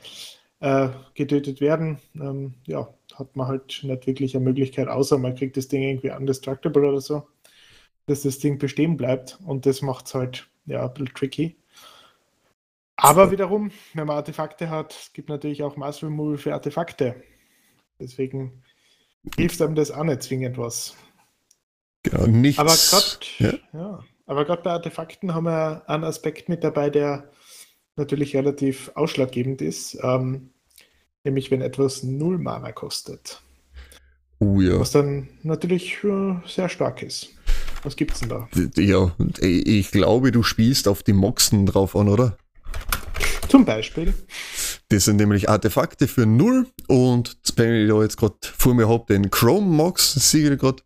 äh, 0.61 0.87
getötet 1.15 1.59
werden, 1.59 1.99
ähm, 2.15 2.53
ja, 2.65 2.87
hat 3.15 3.35
man 3.35 3.47
halt 3.47 3.81
nicht 3.83 4.07
wirklich 4.07 4.35
eine 4.35 4.45
Möglichkeit, 4.45 4.87
außer 4.87 5.17
man 5.17 5.35
kriegt 5.35 5.57
das 5.57 5.67
Ding 5.67 5.83
irgendwie 5.83 6.11
undestructible 6.11 6.87
oder 6.87 7.01
so, 7.01 7.27
dass 8.07 8.23
das 8.23 8.39
Ding 8.39 8.57
bestehen 8.57 8.97
bleibt 8.97 9.37
und 9.45 9.65
das 9.65 9.81
macht 9.81 10.07
es 10.07 10.15
halt 10.15 10.49
ja 10.65 10.85
ein 10.85 10.93
bisschen 10.93 11.13
tricky. 11.13 11.57
Aber 12.95 13.29
wiederum, 13.29 13.71
wenn 13.93 14.07
man 14.07 14.17
Artefakte 14.17 14.71
hat, 14.71 14.93
es 14.93 15.13
gibt 15.13 15.29
natürlich 15.29 15.61
auch 15.61 15.75
Mass 15.77 16.01
Removal 16.01 16.37
für 16.37 16.53
Artefakte. 16.53 17.21
Deswegen 17.99 18.63
hilft 19.35 19.61
einem 19.61 19.75
das 19.75 19.91
auch 19.91 20.03
nicht 20.03 20.23
zwingend 20.23 20.57
was. 20.57 20.95
Genau, 22.03 22.25
nichts. 22.25 22.59
Aber 22.59 22.73
gerade 22.73 23.61
ja. 23.73 23.79
ja. 23.79 24.03
Aber 24.25 24.45
bei 24.45 24.71
Artefakten 24.71 25.33
haben 25.33 25.45
wir 25.45 25.87
einen 25.87 26.03
Aspekt 26.03 26.49
mit 26.49 26.63
dabei, 26.63 26.89
der 26.89 27.29
natürlich 27.95 28.35
relativ 28.35 28.91
ausschlaggebend 28.95 29.61
ist. 29.61 29.97
Ähm, 30.01 30.51
nämlich 31.23 31.51
wenn 31.51 31.61
etwas 31.61 32.03
null 32.03 32.37
Mana 32.37 32.71
kostet. 32.71 33.41
Oh 34.39 34.59
ja. 34.59 34.79
Was 34.79 34.91
dann 34.91 35.29
natürlich 35.43 36.03
äh, 36.03 36.35
sehr 36.45 36.69
stark 36.69 37.03
ist. 37.03 37.36
Was 37.87 37.95
gibt's 37.95 38.19
denn 38.19 38.27
da? 38.27 38.49
Ja, 38.75 39.15
ich 39.39 39.91
glaube, 39.91 40.33
du 40.33 40.43
spielst 40.43 40.89
auf 40.89 41.03
die 41.03 41.13
Moxen 41.13 41.65
drauf 41.65 41.95
an, 41.95 42.09
oder? 42.09 42.37
Zum 43.47 43.63
Beispiel. 43.63 44.13
Das 44.89 45.05
sind 45.05 45.15
nämlich 45.15 45.47
Artefakte 45.47 46.09
für 46.09 46.25
null 46.25 46.67
und 46.89 47.37
wenn 47.55 47.83
ich 47.83 47.89
da 47.89 48.01
jetzt 48.01 48.17
gerade 48.17 48.35
vor 48.41 48.73
mir 48.73 48.89
habe, 48.89 49.05
den 49.13 49.31
Chrome 49.31 49.67
Mox, 49.67 50.11
sehe 50.15 50.51
ich 50.51 50.59
gerade, 50.59 50.83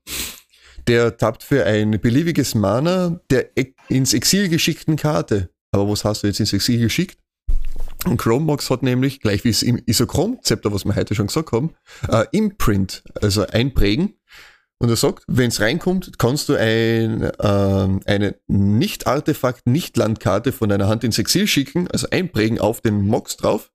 der 0.86 1.18
tappt 1.18 1.42
für 1.42 1.66
ein 1.66 2.00
beliebiges 2.00 2.54
Mana 2.54 3.20
der 3.32 3.58
e- 3.58 3.74
ins 3.90 4.14
Exil 4.14 4.48
geschickten 4.48 4.96
Karte. 4.96 5.50
Aber 5.72 5.90
was 5.90 6.06
hast 6.06 6.22
du 6.22 6.28
jetzt 6.28 6.40
ins 6.40 6.54
Exil 6.54 6.80
geschickt? 6.82 7.18
Und 8.06 8.18
Chromemox 8.18 8.70
hat 8.70 8.84
nämlich, 8.84 9.22
gleich 9.22 9.44
wie 9.44 9.50
es 9.50 9.64
im 9.64 9.82
Isochrom-Zepter, 9.88 10.72
was 10.72 10.86
wir 10.86 10.96
heute 10.96 11.16
schon 11.16 11.28
gesagt 11.28 11.52
haben, 11.52 11.72
äh, 12.10 12.26
Imprint, 12.32 13.04
also 13.22 13.48
einprägen. 13.48 14.14
Und 14.82 14.90
er 14.90 14.96
sagt, 14.96 15.24
wenn 15.28 15.50
es 15.50 15.62
reinkommt, 15.62 16.18
kannst 16.18 16.50
du 16.50 16.56
ein, 16.56 17.22
äh, 17.22 18.00
eine 18.08 18.40
Nicht-Artefakt, 18.48 19.68
Nicht-Landkarte 19.68 20.52
von 20.52 20.70
deiner 20.70 20.88
Hand 20.88 21.04
ins 21.04 21.20
Exil 21.20 21.46
schicken, 21.46 21.88
also 21.90 22.08
einprägen 22.10 22.60
auf 22.60 22.82
den 22.82 23.06
Mox 23.06 23.38
drauf. 23.38 23.72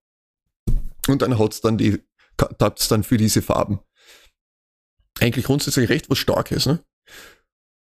Und 1.07 1.23
dann 1.23 1.39
hat's 1.39 1.61
dann 1.61 1.79
die, 1.79 2.03
tappt 2.37 2.91
dann 2.91 3.05
für 3.05 3.19
diese 3.19 3.41
Farben. 3.41 3.79
Eigentlich 5.21 5.45
grundsätzlich 5.45 5.89
recht 5.91 6.11
was 6.11 6.19
Starkes, 6.19 6.67
ne? 6.67 6.83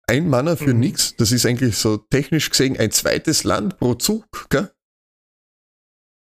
Ein 0.06 0.30
Mana 0.30 0.56
für 0.56 0.76
mhm. 0.76 0.82
nix, 0.82 1.16
das 1.16 1.32
ist 1.32 1.48
eigentlich 1.48 1.76
so 1.76 1.98
technisch 1.98 2.52
gesehen 2.52 2.78
ein 2.78 2.92
zweites 2.92 3.44
Land 3.44 3.80
pro 3.80 3.96
Zug, 3.96 4.28
gell? 4.52 4.72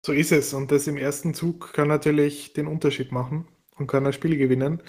So 0.05 0.13
ist 0.13 0.31
es. 0.31 0.53
Und 0.53 0.71
das 0.71 0.87
im 0.87 0.95
ersten 0.95 1.33
Zug 1.33 1.73
kann 1.73 1.89
natürlich 1.89 2.53
den 2.53 2.65
Unterschied 2.65 3.11
machen 3.11 3.45
und 3.75 3.87
kann 3.87 4.05
ein 4.05 4.13
Spiel 4.13 4.37
gewinnen. 4.37 4.81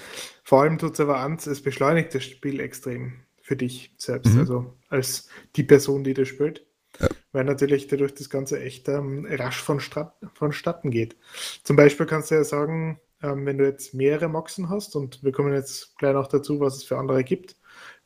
Vor 0.49 0.63
allem 0.63 0.79
tut 0.79 0.95
es 0.95 1.01
aber 1.01 1.21
eins, 1.21 1.47
es 1.47 1.61
beschleunigt 1.63 2.15
das 2.15 2.25
Spiel 2.25 2.59
extrem 2.61 3.21
für 3.43 3.55
dich 3.55 3.95
selbst, 3.99 4.33
mhm. 4.33 4.41
also 4.41 4.75
als 4.89 5.29
die 5.57 5.63
Person, 5.63 6.05
die 6.05 6.15
das 6.15 6.29
spielt. 6.29 6.65
Ja. 6.99 7.09
Weil 7.33 7.45
natürlich 7.45 7.87
dadurch 7.87 8.15
das 8.15 8.31
Ganze 8.31 8.59
echt 8.59 8.89
ähm, 8.89 9.27
rasch 9.29 9.63
vonstatt, 9.63 10.17
vonstatten 10.33 10.91
geht. 10.91 11.19
Zum 11.65 11.77
Beispiel 11.77 12.07
kannst 12.07 12.31
du 12.31 12.37
ja 12.37 12.45
sagen, 12.45 12.99
ähm, 13.23 13.45
wenn 13.45 13.59
du 13.59 13.67
jetzt 13.67 13.93
mehrere 13.93 14.29
Moxen 14.29 14.71
hast, 14.71 14.97
und 14.97 15.23
wir 15.23 15.33
kommen 15.33 15.53
jetzt 15.53 15.99
gleich 15.99 16.15
noch 16.15 16.29
dazu, 16.29 16.61
was 16.61 16.77
es 16.77 16.85
für 16.85 16.97
andere 16.97 17.25
gibt, 17.25 17.57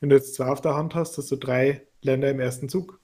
wenn 0.00 0.08
du 0.08 0.16
jetzt 0.16 0.34
zwei 0.34 0.46
auf 0.46 0.60
der 0.60 0.74
Hand 0.74 0.96
hast, 0.96 1.16
hast 1.18 1.30
du 1.30 1.36
drei 1.36 1.86
Länder 2.00 2.28
im 2.28 2.40
ersten 2.40 2.68
Zug. 2.68 2.98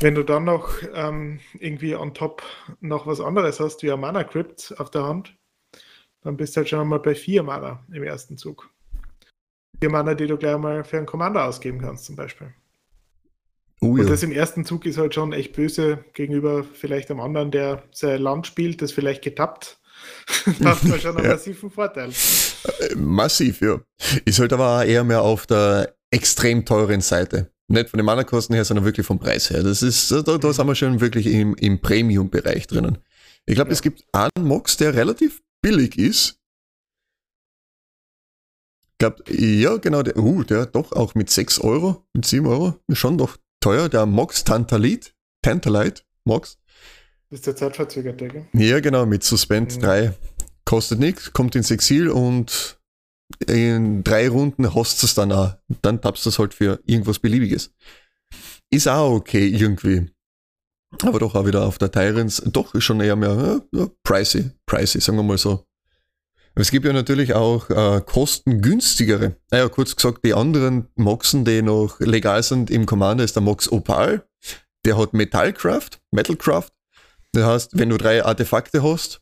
Wenn 0.00 0.14
du 0.14 0.24
dann 0.24 0.44
noch 0.44 0.74
ähm, 0.92 1.40
irgendwie 1.58 1.96
on 1.96 2.12
top 2.12 2.42
noch 2.82 3.06
was 3.06 3.22
anderes 3.22 3.60
hast, 3.60 3.82
wie 3.82 3.90
ein 3.90 3.98
Mana 3.98 4.24
Crypt 4.24 4.74
auf 4.76 4.90
der 4.90 5.04
Hand, 5.04 5.38
dann 6.24 6.36
bist 6.36 6.56
du 6.56 6.58
halt 6.58 6.68
schon 6.68 6.80
einmal 6.80 6.98
bei 6.98 7.14
vier 7.14 7.42
Mana 7.42 7.84
im 7.92 8.02
ersten 8.02 8.36
Zug. 8.36 8.70
Vier 9.80 9.90
Mana, 9.90 10.14
die 10.14 10.26
du 10.26 10.36
gleich 10.36 10.58
mal 10.58 10.82
für 10.82 10.96
einen 10.96 11.06
Commander 11.06 11.44
ausgeben 11.44 11.80
kannst, 11.80 12.06
zum 12.06 12.16
Beispiel. 12.16 12.52
Oh, 13.80 13.96
ja. 13.96 14.02
Und 14.02 14.10
das 14.10 14.22
im 14.22 14.32
ersten 14.32 14.64
Zug 14.64 14.86
ist 14.86 14.98
halt 14.98 15.14
schon 15.14 15.32
echt 15.32 15.54
böse 15.54 16.04
gegenüber 16.14 16.64
vielleicht 16.64 17.10
einem 17.10 17.20
anderen, 17.20 17.50
der 17.50 17.84
sein 17.92 18.20
Land 18.20 18.46
spielt, 18.46 18.82
das 18.82 18.92
vielleicht 18.92 19.22
getappt 19.22 19.78
da 20.60 20.70
hat 20.70 20.84
man 20.84 21.00
schon 21.00 21.16
einen 21.16 21.26
ja. 21.26 21.32
massiven 21.32 21.70
Vorteil. 21.70 22.10
Äh, 22.10 22.94
massiv, 22.96 23.60
ja. 23.60 23.80
Ist 24.24 24.38
halt 24.38 24.52
aber 24.52 24.84
eher 24.84 25.04
mehr 25.04 25.22
auf 25.22 25.46
der 25.46 25.94
extrem 26.10 26.64
teuren 26.64 27.00
Seite. 27.00 27.50
Nicht 27.68 27.88
von 27.88 27.98
den 27.98 28.06
Mana-Kosten 28.06 28.54
her, 28.54 28.64
sondern 28.64 28.84
wirklich 28.84 29.06
vom 29.06 29.18
Preis 29.18 29.50
her. 29.50 29.62
Das 29.62 29.82
ist, 29.82 30.10
da, 30.10 30.22
da 30.22 30.52
sind 30.52 30.66
wir 30.66 30.74
schon 30.74 31.00
wirklich 31.00 31.26
im, 31.26 31.54
im 31.56 31.80
Premium-Bereich 31.80 32.66
drinnen. 32.66 32.98
Ich 33.46 33.54
glaube, 33.54 33.70
ja. 33.70 33.74
es 33.74 33.82
gibt 33.82 34.04
einen 34.12 34.46
Mox, 34.46 34.76
der 34.76 34.94
relativ 34.94 35.42
billig 35.64 35.98
ist. 35.98 36.38
Ich 38.92 38.98
glaube, 38.98 39.24
ja, 39.32 39.78
genau, 39.78 40.02
der, 40.02 40.16
uh, 40.18 40.44
der 40.44 40.66
doch 40.66 40.92
auch 40.92 41.14
mit 41.14 41.30
6 41.30 41.60
Euro, 41.60 42.06
mit 42.12 42.26
7 42.26 42.46
Euro, 42.46 42.74
schon 42.92 43.16
doch 43.16 43.38
teuer. 43.60 43.88
Der 43.88 44.04
Mox 44.04 44.44
Tantalit, 44.44 45.14
Tantalite 45.42 46.02
Mox, 46.24 46.58
das 47.30 47.40
ist 47.40 47.46
der 47.46 47.56
zeitverzögerte, 47.56 48.28
gell? 48.28 48.46
Ja, 48.52 48.80
genau, 48.80 49.06
mit 49.06 49.24
Suspend 49.24 49.76
mhm. 49.76 49.80
3. 49.80 50.14
Kostet 50.64 51.00
nichts, 51.00 51.32
kommt 51.32 51.56
ins 51.56 51.70
Exil 51.70 52.08
und 52.08 52.78
in 53.46 54.04
drei 54.04 54.28
Runden 54.28 54.74
hast 54.74 55.02
du 55.02 55.06
es 55.06 55.14
dann 55.14 55.32
auch. 55.32 55.56
Dann 55.82 56.00
tappst 56.00 56.26
du 56.26 56.30
es 56.30 56.38
halt 56.38 56.54
für 56.54 56.80
irgendwas 56.84 57.18
Beliebiges. 57.18 57.72
Ist 58.70 58.86
auch 58.86 59.12
okay, 59.12 59.48
irgendwie. 59.48 60.10
Aber 61.02 61.18
doch 61.18 61.34
auch 61.34 61.46
wieder 61.46 61.64
auf 61.64 61.78
der 61.78 61.90
Tyrants, 61.90 62.42
doch 62.46 62.78
schon 62.80 63.00
eher 63.00 63.16
mehr 63.16 63.62
ja, 63.72 63.86
pricey, 64.02 64.50
pricey, 64.66 65.00
sagen 65.00 65.18
wir 65.18 65.22
mal 65.22 65.38
so. 65.38 65.64
Es 66.56 66.70
gibt 66.70 66.86
ja 66.86 66.92
natürlich 66.92 67.34
auch 67.34 67.68
äh, 67.70 68.00
kostengünstigere. 68.00 69.36
Naja, 69.50 69.68
kurz 69.68 69.96
gesagt, 69.96 70.24
die 70.24 70.34
anderen 70.34 70.86
Moxen, 70.94 71.44
die 71.44 71.62
noch 71.62 71.98
legal 71.98 72.42
sind 72.44 72.70
im 72.70 72.86
Commander, 72.86 73.24
ist 73.24 73.34
der 73.34 73.42
Mox 73.42 73.70
Opal. 73.72 74.24
Der 74.84 74.96
hat 74.96 75.14
Metallcraft, 75.14 76.00
Metalcraft 76.12 76.74
das 77.34 77.44
heißt, 77.44 77.70
wenn 77.74 77.90
du 77.90 77.98
drei 77.98 78.24
Artefakte 78.24 78.82
hast, 78.82 79.20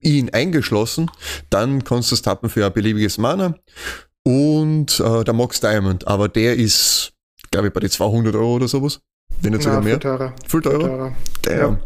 ihn 0.00 0.30
eingeschlossen, 0.30 1.10
dann 1.48 1.84
kannst 1.84 2.10
du 2.10 2.16
es 2.16 2.22
tappen 2.22 2.50
für 2.50 2.66
ein 2.66 2.72
beliebiges 2.72 3.18
Mana 3.18 3.54
und 4.24 4.98
äh, 4.98 5.22
der 5.22 5.32
Mox 5.32 5.60
Diamond, 5.60 6.08
aber 6.08 6.28
der 6.28 6.56
ist, 6.56 7.12
glaube 7.52 7.68
ich, 7.68 7.72
bei 7.72 7.80
den 7.80 7.90
200 7.90 8.34
Euro 8.34 8.56
oder 8.56 8.66
sowas. 8.66 9.00
Wenn 9.42 9.52
nicht 9.52 9.62
sogar 9.62 9.82
mehr. 9.82 9.94
Viel 9.94 10.00
teurer. 10.00 10.34
Viel 10.46 10.60
teurer? 10.62 10.78
teurer. 10.78 11.16
Ja. 11.46 11.78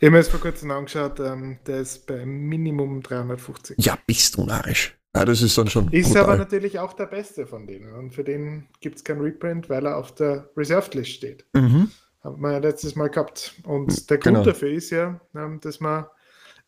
Ich 0.00 0.06
habe 0.06 0.12
mir 0.12 0.18
jetzt 0.18 0.30
vor 0.30 0.40
kurzem 0.40 0.70
angeschaut, 0.70 1.20
ähm, 1.20 1.58
der 1.66 1.80
ist 1.80 2.06
bei 2.06 2.24
Minimum 2.24 3.02
350. 3.02 3.76
Ja, 3.78 3.98
bist 4.06 4.36
du 4.36 4.44
narrisch. 4.44 4.98
Ja, 5.14 5.24
das 5.24 5.42
ist 5.42 5.58
dann 5.58 5.68
schon. 5.68 5.90
Ist 5.92 6.08
brutal. 6.08 6.24
aber 6.24 6.36
natürlich 6.36 6.78
auch 6.78 6.92
der 6.92 7.06
beste 7.06 7.46
von 7.46 7.66
denen. 7.66 7.92
Und 7.92 8.14
für 8.14 8.22
den 8.22 8.68
gibt 8.80 8.96
es 8.96 9.04
kein 9.04 9.20
Reprint, 9.20 9.68
weil 9.68 9.86
er 9.86 9.96
auf 9.96 10.14
der 10.14 10.50
Reserved 10.56 10.94
List 10.94 11.10
steht. 11.10 11.44
Mhm. 11.54 11.90
Haben 12.22 12.40
wir 12.42 12.52
ja 12.52 12.58
letztes 12.58 12.94
Mal 12.96 13.08
gehabt. 13.08 13.54
Und 13.64 14.08
der 14.08 14.18
Grund 14.18 14.36
genau. 14.36 14.44
dafür 14.44 14.70
ist 14.70 14.90
ja, 14.90 15.20
ähm, 15.34 15.58
dass 15.60 15.80
man 15.80 16.06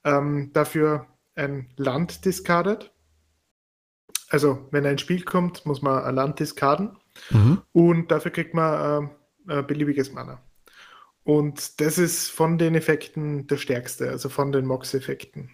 ähm, 0.04 0.50
dafür 0.52 1.06
ein 1.34 1.68
Land 1.76 2.24
discardet. 2.24 2.92
Also, 4.28 4.66
wenn 4.70 4.86
ein 4.86 4.98
Spiel 4.98 5.22
kommt, 5.24 5.64
muss 5.66 5.82
man 5.82 6.02
ein 6.02 6.14
Land 6.14 6.40
discarden. 6.40 6.96
Mhm. 7.30 7.62
Und 7.72 8.10
dafür 8.10 8.30
kriegt 8.30 8.54
man 8.54 9.04
äh, 9.04 9.08
ein 9.46 9.66
beliebiges 9.66 10.12
Mana. 10.12 10.40
Und 11.24 11.81
das 11.81 11.98
ist 11.98 12.31
von 12.31 12.59
den 12.59 12.74
Effekten 12.74 13.46
der 13.46 13.57
stärkste, 13.57 14.11
also 14.11 14.28
von 14.28 14.52
den 14.52 14.66
Mox-Effekten. 14.66 15.50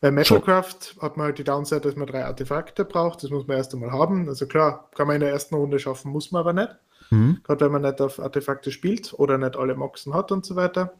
Bei 0.00 0.10
Metalcraft 0.10 0.96
hat 1.00 1.16
man 1.16 1.26
halt 1.26 1.38
die 1.38 1.44
Downside, 1.44 1.80
dass 1.80 1.94
man 1.94 2.08
drei 2.08 2.24
Artefakte 2.24 2.84
braucht. 2.84 3.22
Das 3.22 3.30
muss 3.30 3.46
man 3.46 3.56
erst 3.56 3.72
einmal 3.72 3.92
haben. 3.92 4.28
Also 4.28 4.46
klar, 4.46 4.90
kann 4.96 5.06
man 5.06 5.14
in 5.14 5.20
der 5.20 5.30
ersten 5.30 5.54
Runde 5.54 5.78
schaffen, 5.78 6.10
muss 6.10 6.32
man 6.32 6.40
aber 6.40 6.52
nicht. 6.52 6.76
Mhm. 7.10 7.40
Gerade 7.44 7.64
wenn 7.64 7.72
man 7.72 7.82
nicht 7.82 8.00
auf 8.00 8.18
Artefakte 8.18 8.72
spielt 8.72 9.14
oder 9.14 9.38
nicht 9.38 9.56
alle 9.56 9.76
Moxen 9.76 10.12
hat 10.12 10.32
und 10.32 10.44
so 10.44 10.56
weiter. 10.56 10.94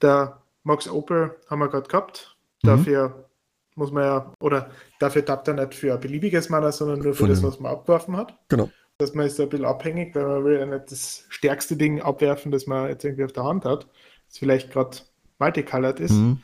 Der 0.00 0.40
Mox 0.62 0.88
Opal 0.88 1.36
haben 1.48 1.58
wir 1.58 1.68
gerade 1.68 1.88
gehabt. 1.88 2.36
Mhm. 2.62 2.68
Dafür 2.68 3.28
muss 3.74 3.92
man 3.92 4.04
ja, 4.04 4.32
oder 4.40 4.70
dafür 4.98 5.24
tappt 5.24 5.48
er 5.48 5.54
nicht 5.54 5.74
für 5.74 5.92
ein 5.92 6.00
beliebiges 6.00 6.48
Mana, 6.48 6.72
sondern 6.72 7.00
nur 7.00 7.12
für 7.12 7.20
Von 7.20 7.28
das, 7.28 7.42
was 7.42 7.60
man 7.60 7.72
abgeworfen 7.72 8.16
hat. 8.16 8.38
Genau. 8.48 8.70
Dass 9.00 9.14
man 9.14 9.26
ist 9.26 9.40
ein 9.40 9.48
bisschen 9.48 9.66
abhängig, 9.66 10.14
weil 10.14 10.26
man 10.26 10.44
will 10.44 10.58
ja 10.58 10.66
nicht 10.66 10.90
das 10.90 11.24
stärkste 11.28 11.76
Ding 11.76 12.00
abwerfen, 12.00 12.52
das 12.52 12.66
man 12.66 12.88
jetzt 12.88 13.04
irgendwie 13.04 13.24
auf 13.24 13.32
der 13.32 13.44
Hand 13.44 13.64
hat. 13.64 13.86
Das 14.28 14.38
vielleicht 14.38 14.70
gerade 14.70 14.98
multicolored 15.38 16.00
ist. 16.00 16.12
Mhm. 16.12 16.42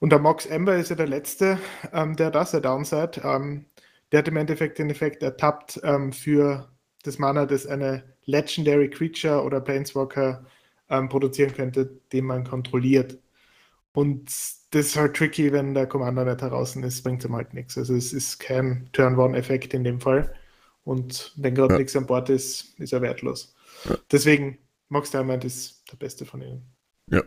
Und 0.00 0.10
der 0.10 0.18
Mox 0.18 0.46
Ember 0.46 0.76
ist 0.76 0.90
ja 0.90 0.96
der 0.96 1.08
letzte, 1.08 1.58
ähm, 1.92 2.16
der 2.16 2.30
das 2.30 2.52
der 2.52 2.60
Downside. 2.60 3.20
Ähm, 3.24 3.64
der 4.12 4.20
hat 4.20 4.28
im 4.28 4.36
Endeffekt 4.36 4.78
den 4.78 4.90
Effekt 4.90 5.22
ertappt 5.22 5.80
ähm, 5.82 6.12
für 6.12 6.68
das 7.02 7.18
Mana, 7.18 7.46
das 7.46 7.66
eine 7.66 8.04
Legendary 8.24 8.90
Creature 8.90 9.42
oder 9.42 9.60
Planeswalker 9.60 10.44
ähm, 10.90 11.08
produzieren 11.08 11.52
könnte, 11.54 11.90
den 12.12 12.24
man 12.24 12.44
kontrolliert. 12.44 13.18
Und 13.92 14.26
das 14.70 14.86
ist 14.86 14.96
halt 14.96 15.16
tricky, 15.16 15.52
wenn 15.52 15.74
der 15.74 15.86
Commander 15.86 16.24
nicht 16.24 16.42
heraus 16.42 16.76
ist, 16.76 17.02
bringt 17.02 17.24
es 17.24 17.28
ihm 17.28 17.34
halt 17.34 17.54
nichts. 17.54 17.76
Also 17.76 17.94
es 17.94 18.12
ist 18.12 18.38
kein 18.38 18.88
Turn-One-Effekt 18.92 19.74
in 19.74 19.84
dem 19.84 20.00
Fall. 20.00 20.32
Und 20.88 21.32
wenn 21.36 21.54
gerade 21.54 21.74
ja. 21.74 21.78
nichts 21.78 21.94
an 21.96 22.06
Bord 22.06 22.30
ist, 22.30 22.72
ist 22.78 22.94
er 22.94 23.02
wertlos. 23.02 23.54
Ja. 23.86 23.98
Deswegen, 24.10 24.56
Mox 24.88 25.10
Diamond 25.10 25.44
ist 25.44 25.82
der 25.92 25.98
beste 25.98 26.24
von 26.24 26.40
ihnen. 26.40 26.62
Ja. 27.10 27.22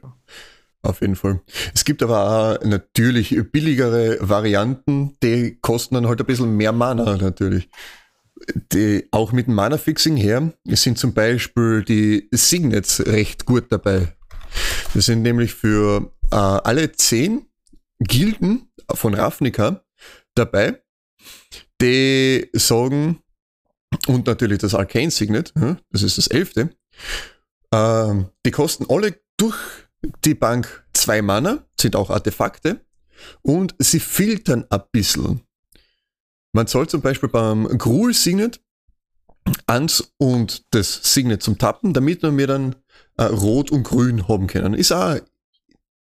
Auf 0.82 1.02
jeden 1.02 1.16
Fall. 1.16 1.42
Es 1.72 1.86
gibt 1.86 2.02
aber 2.02 2.58
auch 2.58 2.66
natürlich 2.66 3.38
billigere 3.52 4.18
Varianten, 4.20 5.16
die 5.22 5.60
kosten 5.62 5.94
dann 5.94 6.08
halt 6.08 6.20
ein 6.20 6.26
bisschen 6.26 6.58
mehr 6.58 6.72
Mana 6.72 7.18
natürlich. 7.18 7.70
Die, 8.74 9.08
auch 9.12 9.32
mit 9.32 9.46
dem 9.46 9.54
Mana-Fixing 9.54 10.18
her 10.18 10.52
sind 10.66 10.98
zum 10.98 11.14
Beispiel 11.14 11.84
die 11.84 12.30
Signets 12.32 13.06
recht 13.06 13.46
gut 13.46 13.66
dabei. 13.70 14.16
Das 14.96 15.06
sind 15.06 15.22
nämlich 15.22 15.54
für 15.54 16.12
äh, 16.32 16.36
alle 16.36 16.94
zehn 16.94 17.46
Gilden 18.00 18.72
von 18.92 19.14
Ravnica 19.14 19.84
dabei, 20.34 20.82
die 21.80 22.50
sagen, 22.54 23.22
und 24.08 24.28
natürlich 24.28 24.60
das 24.60 24.74
Arcane 24.76 25.12
Signet, 25.12 25.54
das 25.92 26.04
ist 26.04 26.18
das 26.18 26.28
elfte, 26.28 26.70
äh, 27.72 28.14
die 28.46 28.52
kosten 28.52 28.86
alle 28.90 29.20
durch 29.38 29.58
die 30.26 30.36
Bank 30.36 30.86
zwei 30.94 31.22
Mana, 31.22 31.66
sind 31.80 31.96
auch 31.96 32.10
Artefakte 32.10 32.82
und 33.42 33.76
sie 33.80 34.00
filtern 34.00 34.66
ein 34.70 34.82
bisschen. 34.92 35.42
Man 36.54 36.68
soll 36.68 36.88
zum 36.88 37.02
Beispiel 37.02 37.30
beim 37.30 37.66
Gruul 37.78 38.14
Signet 38.14 38.62
ans 39.68 40.14
und 40.18 40.66
das 40.72 41.00
Signet 41.04 41.42
zum 41.42 41.58
Tappen, 41.58 41.94
damit 41.94 42.22
wir 42.22 42.32
mir 42.32 42.48
dann 42.48 42.76
äh, 43.18 43.24
Rot 43.24 43.72
und 43.72 43.84
Grün 43.84 44.28
haben 44.28 44.48
können. 44.48 44.74
Ist 44.74 44.92
auch 44.92 45.18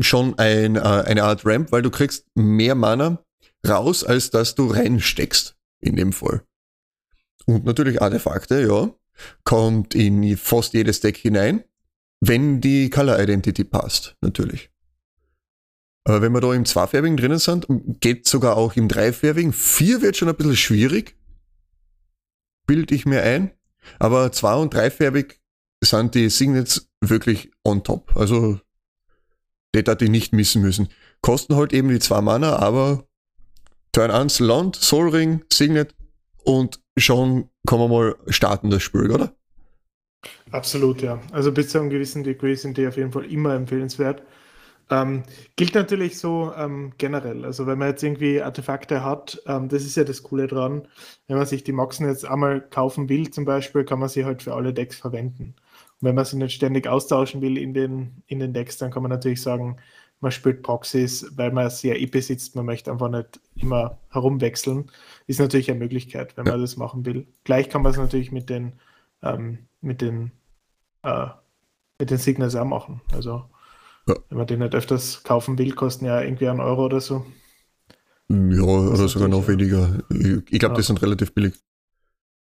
schon 0.00 0.38
ein, 0.38 0.76
äh, 0.76 0.80
eine 0.80 1.24
Art 1.24 1.44
Ramp, 1.44 1.72
weil 1.72 1.82
du 1.82 1.90
kriegst 1.90 2.26
mehr 2.34 2.74
Mana 2.74 3.24
raus, 3.66 4.04
als 4.04 4.30
dass 4.30 4.54
du 4.54 4.66
reinsteckst 4.70 5.56
in 5.80 5.96
dem 5.96 6.12
Fall. 6.12 6.42
Und 7.46 7.64
natürlich 7.64 8.00
Artefakte, 8.00 8.62
ja, 8.62 8.92
kommt 9.44 9.94
in 9.94 10.36
fast 10.36 10.74
jedes 10.74 11.00
Deck 11.00 11.16
hinein. 11.16 11.64
Wenn 12.20 12.60
die 12.60 12.90
Color 12.90 13.20
Identity 13.20 13.64
passt, 13.64 14.16
natürlich. 14.20 14.70
Aber 16.04 16.20
wenn 16.20 16.32
wir 16.32 16.40
da 16.40 16.52
im 16.52 16.64
Zweifärbigen 16.64 17.16
drinnen 17.16 17.38
sind, 17.38 17.66
geht 18.00 18.28
sogar 18.28 18.56
auch 18.56 18.76
im 18.76 18.88
Dreifärbigen. 18.88 19.52
Vier 19.52 20.02
wird 20.02 20.16
schon 20.16 20.28
ein 20.28 20.36
bisschen 20.36 20.56
schwierig. 20.56 21.16
Bilde 22.66 22.94
ich 22.94 23.06
mir 23.06 23.22
ein. 23.22 23.52
Aber 23.98 24.32
zwei- 24.32 24.54
und 24.54 24.72
dreifärbig 24.72 25.40
sind 25.82 26.14
die 26.14 26.30
Signets 26.30 26.88
wirklich 27.00 27.50
on 27.64 27.84
top. 27.84 28.16
Also, 28.16 28.60
die 29.74 29.80
hat 29.80 30.00
die 30.00 30.08
nicht 30.08 30.32
missen 30.32 30.62
müssen. 30.62 30.88
Kosten 31.20 31.56
halt 31.56 31.72
eben 31.72 31.88
die 31.88 31.98
zwei 31.98 32.20
Mana, 32.20 32.56
aber 32.56 33.06
Turn 33.92 34.10
1 34.10 34.40
Land, 34.40 34.76
Soul 34.76 35.10
Ring, 35.10 35.44
Signet 35.52 35.94
und 36.42 36.80
schon 36.96 37.48
kann 37.66 37.78
man 37.78 37.90
mal 37.90 38.16
starten 38.28 38.70
das 38.70 38.82
Spiel, 38.82 39.10
oder? 39.10 39.34
Absolut, 40.50 41.02
ja. 41.02 41.20
Also 41.32 41.52
bis 41.52 41.70
zu 41.70 41.78
einem 41.78 41.90
gewissen 41.90 42.24
Degree 42.24 42.54
sind 42.54 42.76
die 42.78 42.86
auf 42.86 42.96
jeden 42.96 43.12
Fall 43.12 43.24
immer 43.24 43.54
empfehlenswert. 43.54 44.22
Ähm, 44.90 45.22
gilt 45.56 45.74
natürlich 45.74 46.18
so 46.18 46.52
ähm, 46.56 46.92
generell. 46.98 47.44
Also 47.44 47.66
wenn 47.66 47.78
man 47.78 47.88
jetzt 47.88 48.02
irgendwie 48.02 48.42
Artefakte 48.42 49.02
hat, 49.02 49.40
ähm, 49.46 49.68
das 49.68 49.84
ist 49.84 49.96
ja 49.96 50.04
das 50.04 50.22
Coole 50.22 50.46
dran. 50.46 50.86
Wenn 51.26 51.38
man 51.38 51.46
sich 51.46 51.64
die 51.64 51.72
Moxen 51.72 52.06
jetzt 52.06 52.24
einmal 52.26 52.60
kaufen 52.60 53.08
will, 53.08 53.30
zum 53.30 53.44
Beispiel, 53.46 53.84
kann 53.84 53.98
man 53.98 54.10
sie 54.10 54.24
halt 54.24 54.42
für 54.42 54.54
alle 54.54 54.74
Decks 54.74 54.96
verwenden. 54.98 55.54
Und 56.00 56.08
wenn 56.08 56.14
man 56.14 56.24
sie 56.26 56.36
nicht 56.36 56.54
ständig 56.54 56.86
austauschen 56.86 57.40
will 57.40 57.56
in 57.56 57.72
den, 57.72 58.22
in 58.26 58.40
den 58.40 58.52
Decks, 58.52 58.76
dann 58.76 58.90
kann 58.90 59.02
man 59.02 59.10
natürlich 59.10 59.40
sagen, 59.42 59.78
man 60.24 60.32
spielt 60.32 60.62
Proxys, 60.62 61.30
weil 61.36 61.52
man 61.52 61.70
sie 61.70 61.88
ja 61.88 61.94
eh 61.94 62.06
besitzt, 62.06 62.56
man 62.56 62.66
möchte 62.66 62.90
einfach 62.90 63.10
nicht 63.10 63.40
immer 63.54 63.98
herumwechseln. 64.10 64.90
Ist 65.26 65.38
natürlich 65.38 65.70
eine 65.70 65.78
Möglichkeit, 65.78 66.36
wenn 66.36 66.44
man 66.44 66.60
das 66.60 66.76
machen 66.76 67.06
will. 67.06 67.28
Gleich 67.44 67.68
kann 67.68 67.82
man 67.82 67.92
es 67.92 67.98
natürlich 67.98 68.32
mit 68.32 68.50
den, 68.50 68.72
ähm, 69.22 69.66
mit 69.80 70.00
den 70.00 70.32
äh, 71.02 71.28
mit 71.98 72.10
den 72.10 72.18
Signals 72.18 72.56
auch 72.56 72.64
machen. 72.64 73.00
Also 73.12 73.48
ja. 74.08 74.16
wenn 74.28 74.38
man 74.38 74.46
den 74.46 74.60
nicht 74.60 74.74
öfters 74.74 75.22
kaufen 75.22 75.58
will, 75.58 75.72
kosten 75.72 76.06
ja 76.06 76.20
irgendwie 76.20 76.48
einen 76.48 76.60
Euro 76.60 76.86
oder 76.86 77.00
so. 77.00 77.24
Ja, 78.28 78.62
oder 78.62 79.06
sogar 79.08 79.28
noch 79.28 79.46
weniger. 79.46 80.02
Ich, 80.10 80.52
ich 80.52 80.58
glaube, 80.58 80.74
ja. 80.74 80.76
die 80.76 80.82
sind 80.82 81.02
relativ 81.02 81.34
billig. 81.34 81.54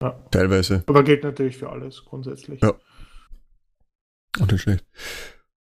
Ja. 0.00 0.10
Teilweise. 0.30 0.84
Aber 0.86 1.02
geht 1.02 1.24
natürlich 1.24 1.56
für 1.56 1.70
alles 1.70 2.04
grundsätzlich. 2.04 2.62
Ja. 2.62 2.74
Und 4.38 4.52
nicht 4.52 4.62
schlecht. 4.62 4.84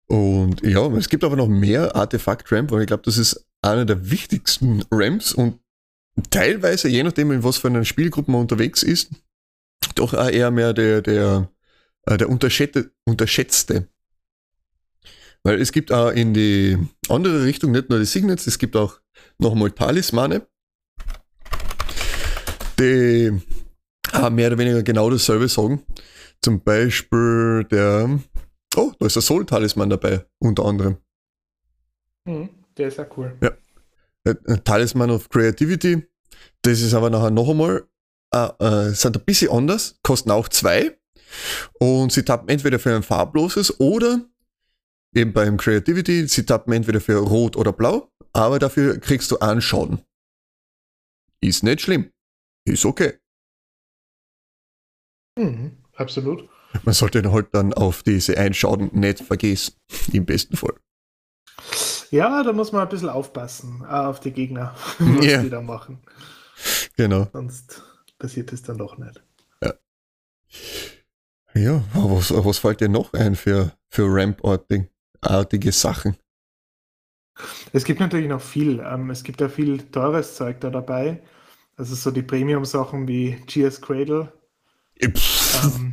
Und 0.10 0.62
ja, 0.64 0.88
es 0.94 1.08
gibt 1.10 1.24
aber 1.24 1.36
noch 1.36 1.48
mehr 1.48 1.96
Artefakt-Ramp, 1.96 2.72
weil 2.72 2.82
ich 2.82 2.88
glaube, 2.88 3.04
das 3.06 3.18
ist 3.18 3.46
einer 3.62 3.86
der 3.86 4.10
wichtigsten 4.10 4.84
Ramps 4.92 5.34
und 5.34 5.60
teilweise, 6.32 6.90
je 6.90 7.04
nachdem, 7.04 7.32
in 7.32 7.44
was 7.44 7.58
für 7.58 7.68
einer 7.68 7.86
Spielgruppe 7.86 8.32
man 8.32 8.42
unterwegs 8.42 8.84
ist, 8.84 9.12
doch 9.96 10.14
auch 10.14 10.30
eher 10.30 10.52
mehr 10.52 10.74
der, 10.74 11.02
der 11.02 11.50
äh, 12.10 12.18
der 12.18 12.30
unterschätzte, 12.30 12.92
unterschätzte. 13.06 13.88
Weil 15.44 15.62
es 15.62 15.72
gibt 15.72 15.92
auch 15.92 16.10
in 16.10 16.34
die 16.34 16.78
andere 17.08 17.44
Richtung 17.44 17.72
nicht 17.72 17.90
nur 17.90 18.00
die 18.00 18.06
Signets, 18.06 18.48
es 18.48 18.58
gibt 18.58 18.76
auch 18.76 19.00
nochmal 19.38 19.72
Talismane, 19.72 20.46
die 22.78 23.32
mehr 24.32 24.48
oder 24.48 24.58
weniger 24.58 24.84
genau 24.84 25.10
dasselbe 25.10 25.48
sagen. 25.48 25.84
Zum 26.42 26.62
Beispiel 26.62 27.66
der, 27.70 28.20
oh, 28.80 28.94
da 29.00 29.06
ist 29.06 29.16
der 29.16 29.22
Soul-Talisman 29.22 29.90
dabei, 29.90 30.26
unter 30.40 30.66
anderem. 30.66 30.98
Mhm, 32.26 32.50
der 32.78 32.88
ist 32.88 32.98
ja 32.98 33.08
cool. 33.18 33.38
Ja. 33.42 33.52
Äh, 34.24 34.36
äh, 34.52 34.58
Talisman 34.64 35.12
of 35.12 35.30
Creativity, 35.30 36.08
das 36.62 36.82
ist 36.82 36.94
aber 36.94 37.10
nachher 37.10 37.32
noch 37.32 37.50
einmal, 37.50 37.88
äh, 38.34 38.50
äh, 38.60 38.90
sind 38.94 39.18
ein 39.18 39.26
bisschen 39.26 39.52
anders, 39.52 40.00
kosten 40.04 40.32
auch 40.32 40.50
zwei, 40.50 40.98
und 41.80 42.12
sie 42.12 42.24
tappen 42.24 42.50
entweder 42.50 42.80
für 42.80 42.96
ein 42.96 43.04
farbloses 43.04 43.80
oder 43.80 44.26
eben 45.14 45.34
beim 45.34 45.58
Creativity, 45.58 46.28
sie 46.28 46.46
tappen 46.46 46.74
entweder 46.74 47.02
für 47.02 47.18
rot 47.18 47.56
oder 47.56 47.74
blau, 47.74 48.12
aber 48.34 48.60
dafür 48.60 49.00
kriegst 49.00 49.32
du 49.32 49.38
Anschauen. 49.38 50.02
Ist 51.42 51.64
nicht 51.64 51.82
schlimm. 51.82 52.12
Ist 52.66 52.86
okay. 52.86 53.18
Mhm, 55.38 55.78
absolut. 55.96 56.50
Man 56.84 56.94
sollte 56.94 57.32
halt 57.32 57.48
dann 57.54 57.74
auf 57.74 58.04
diese 58.04 58.38
Einschauen 58.38 58.90
nicht 58.94 59.20
vergessen, 59.20 59.74
im 60.12 60.26
besten 60.26 60.56
Fall. 60.56 60.76
Ja, 62.12 62.44
da 62.44 62.54
muss 62.54 62.72
man 62.72 62.84
ein 62.84 62.90
bisschen 62.90 63.10
aufpassen 63.10 63.84
äh, 63.84 63.94
auf 63.94 64.20
die 64.20 64.32
Gegner, 64.32 64.76
was 65.00 65.26
ja. 65.26 65.42
die 65.42 65.50
da 65.50 65.62
machen. 65.62 66.00
Genau. 66.98 67.28
Sonst 67.32 67.84
passiert 68.18 68.52
es 68.54 68.62
dann 68.64 68.78
doch 68.78 68.98
nicht. 68.98 69.24
Ja. 69.64 69.74
Ja, 71.54 71.84
was, 71.94 72.32
was 72.32 72.60
fällt 72.60 72.82
dir 72.82 72.90
noch 72.90 73.14
ein 73.14 73.36
für, 73.36 73.72
für 73.90 74.06
Ramp-artige 74.08 75.72
Sachen? 75.72 76.18
Es 77.72 77.86
gibt 77.86 78.00
natürlich 78.00 78.28
noch 78.28 78.42
viel. 78.42 78.80
Ähm, 78.80 79.10
es 79.10 79.24
gibt 79.24 79.40
ja 79.42 79.50
viel 79.50 79.80
teures 79.92 80.36
Zeug 80.36 80.60
da 80.62 80.70
dabei. 80.70 81.22
Also 81.78 81.96
so 81.96 82.12
die 82.12 82.22
Premium-Sachen 82.22 83.08
wie 83.08 83.38
GS 83.46 83.80
Cradle. 83.82 84.32
Ähm, 85.00 85.89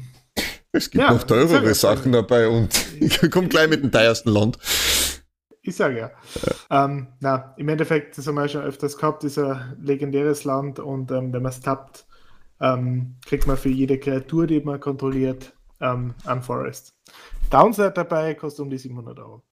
es 0.77 0.91
gibt 0.91 1.03
ja, 1.03 1.13
noch 1.13 1.25
teurere 1.25 1.75
Sachen 1.75 2.13
dabei 2.13 2.49
und 2.49 2.69
ich 3.01 3.31
komme 3.31 3.49
gleich 3.49 3.69
mit 3.69 3.83
dem 3.83 3.91
teuersten 3.91 4.31
Land. 4.31 4.59
Ich 5.63 5.75
sage 5.75 5.99
ja. 5.99 6.11
ja. 6.71 6.85
Ähm, 6.85 7.09
na, 7.21 7.55
im 7.57 7.69
Endeffekt, 7.69 8.17
das 8.17 8.27
haben 8.27 8.37
wir 8.37 8.49
schon 8.49 8.63
öfters 8.63 8.97
gehabt, 8.97 9.25
ist 9.25 9.39
ein 9.39 9.77
legendäres 9.81 10.45
Land 10.45 10.79
und 10.79 11.11
ähm, 11.11 11.33
wenn 11.33 11.43
man 11.43 11.51
es 11.51 11.61
tappt, 11.61 12.07
ähm, 12.61 13.17
kriegt 13.27 13.47
man 13.47 13.57
für 13.57 13.69
jede 13.69 13.99
Kreatur, 13.99 14.47
die 14.47 14.61
man 14.61 14.79
kontrolliert, 14.79 15.55
ähm, 15.81 16.15
einen 16.25 16.43
Forest. 16.43 16.95
Downside 17.51 17.93
dabei 17.93 18.35
kostet 18.35 18.61
um 18.61 18.71
die 18.71 18.79
700 18.79 19.19
Euro. 19.19 19.43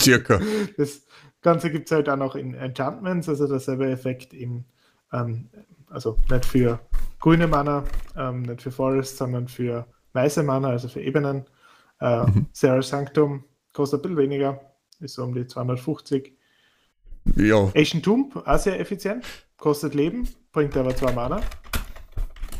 Circa. 0.00 0.40
Das 0.76 1.02
Ganze 1.42 1.70
gibt 1.70 1.86
es 1.86 1.92
halt 1.92 2.08
auch 2.08 2.16
noch 2.16 2.34
in 2.34 2.54
Enchantments, 2.54 3.28
also 3.28 3.46
derselbe 3.46 3.90
Effekt 3.90 4.34
im, 4.34 4.64
ähm, 5.12 5.50
also 5.88 6.16
nicht 6.30 6.44
für 6.44 6.80
grüne 7.20 7.46
Mana, 7.46 7.84
ähm, 8.16 8.42
nicht 8.42 8.62
für 8.62 8.70
Forest, 8.70 9.16
sondern 9.16 9.48
für 9.48 9.86
weiße 10.12 10.42
Mana, 10.42 10.68
also 10.70 10.88
für 10.88 11.00
Ebenen. 11.00 11.44
Äh, 12.00 12.24
Mhm. 12.26 12.46
Sarah 12.52 12.82
Sanctum 12.82 13.44
kostet 13.72 14.00
ein 14.00 14.02
bisschen 14.02 14.18
weniger, 14.18 14.60
ist 15.00 15.14
so 15.14 15.24
um 15.24 15.34
die 15.34 15.46
250. 15.46 16.32
Ja, 17.36 17.70
Ancient 17.76 18.04
Tomb, 18.04 18.36
auch 18.36 18.58
sehr 18.58 18.78
effizient, 18.80 19.24
kostet 19.56 19.94
Leben, 19.94 20.28
bringt 20.52 20.76
aber 20.76 20.94
zwei 20.96 21.12
Mana. 21.12 21.40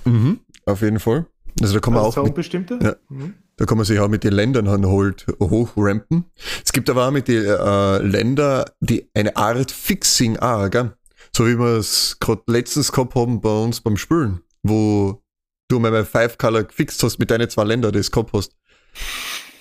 mhm, 0.04 0.40
auf 0.66 0.82
jeden 0.82 0.98
Fall. 1.00 1.26
Also 1.60 1.74
da 1.74 1.80
kann 1.80 1.94
man 1.94 2.04
Also 2.04 2.20
auch 2.22 2.26
mit. 2.26 2.70
Ja. 2.82 2.94
Mhm. 3.08 3.34
da 3.56 3.64
kann 3.64 3.78
man 3.78 3.84
sich 3.86 3.98
auch 3.98 4.08
mit 4.08 4.22
den 4.24 4.32
Ländern 4.32 4.68
halt 4.68 5.26
hochrampen. 5.40 6.24
Es 6.64 6.72
gibt 6.72 6.88
aber 6.90 7.08
auch 7.08 7.10
mit 7.10 7.26
den 7.28 7.44
äh, 7.46 7.98
Ländern 7.98 8.64
die 8.80 9.08
eine 9.14 9.36
Art 9.36 9.70
Fixing 9.70 10.36
auch, 10.38 10.68
gell? 10.70 10.92
So 11.34 11.46
wie 11.46 11.58
wir 11.58 11.76
es 11.78 12.18
gerade 12.20 12.42
letztens 12.46 12.92
gehabt 12.92 13.14
haben 13.14 13.40
bei 13.40 13.50
uns 13.50 13.80
beim 13.80 13.96
Spülen, 13.96 14.40
wo 14.62 15.20
du 15.68 15.78
mal 15.78 15.90
bei 15.90 16.04
Five 16.04 16.38
Color 16.38 16.64
gefixt 16.64 17.02
hast 17.02 17.18
mit 17.18 17.30
deinen 17.30 17.48
zwei 17.48 17.64
Ländern, 17.64 17.92
die 17.92 18.00
du 18.00 18.10
gehabt 18.10 18.32
hast. 18.32 18.56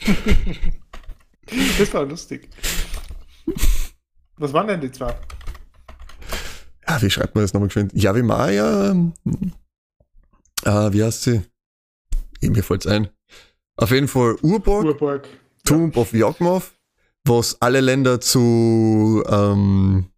Das 1.80 1.94
war 1.94 2.06
lustig. 2.06 2.50
Was 4.36 4.52
waren 4.52 4.68
denn 4.68 4.82
die 4.82 4.92
zwei? 4.92 5.16
Ja, 6.86 7.02
wie 7.02 7.10
schreibt 7.10 7.36
man 7.36 7.44
das 7.46 7.54
nochmal 7.54 7.70
geschwind? 7.70 7.94
Javi 7.94 8.22
Maya, 8.22 8.92
ähm, 8.92 9.14
äh, 10.64 10.92
wie 10.92 11.04
heißt 11.04 11.24
sie? 11.24 11.42
Eh, 12.42 12.50
mir 12.50 12.64
fällt's 12.64 12.86
ein. 12.86 13.08
Auf 13.78 13.92
jeden 13.92 14.10
Fall 14.10 14.36
Urborg, 14.42 14.86
Urborg. 14.86 15.28
Tomb 15.64 15.96
of 15.96 16.14
Yawgmoth, 16.14 16.72
was 17.24 17.62
alle 17.62 17.80
Länder 17.80 18.20
zu 18.20 19.24
ähm, 19.28 20.10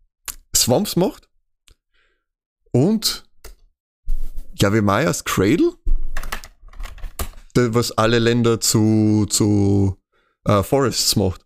Swamps 0.55 0.95
macht. 0.95 1.29
Und 2.71 3.29
Javi 4.55 4.81
Mayas 4.81 5.23
Cradle, 5.23 5.73
was 7.55 7.91
alle 7.91 8.19
Länder 8.19 8.59
zu, 8.61 9.25
zu 9.29 9.97
äh, 10.45 10.63
Forests 10.63 11.15
macht. 11.15 11.45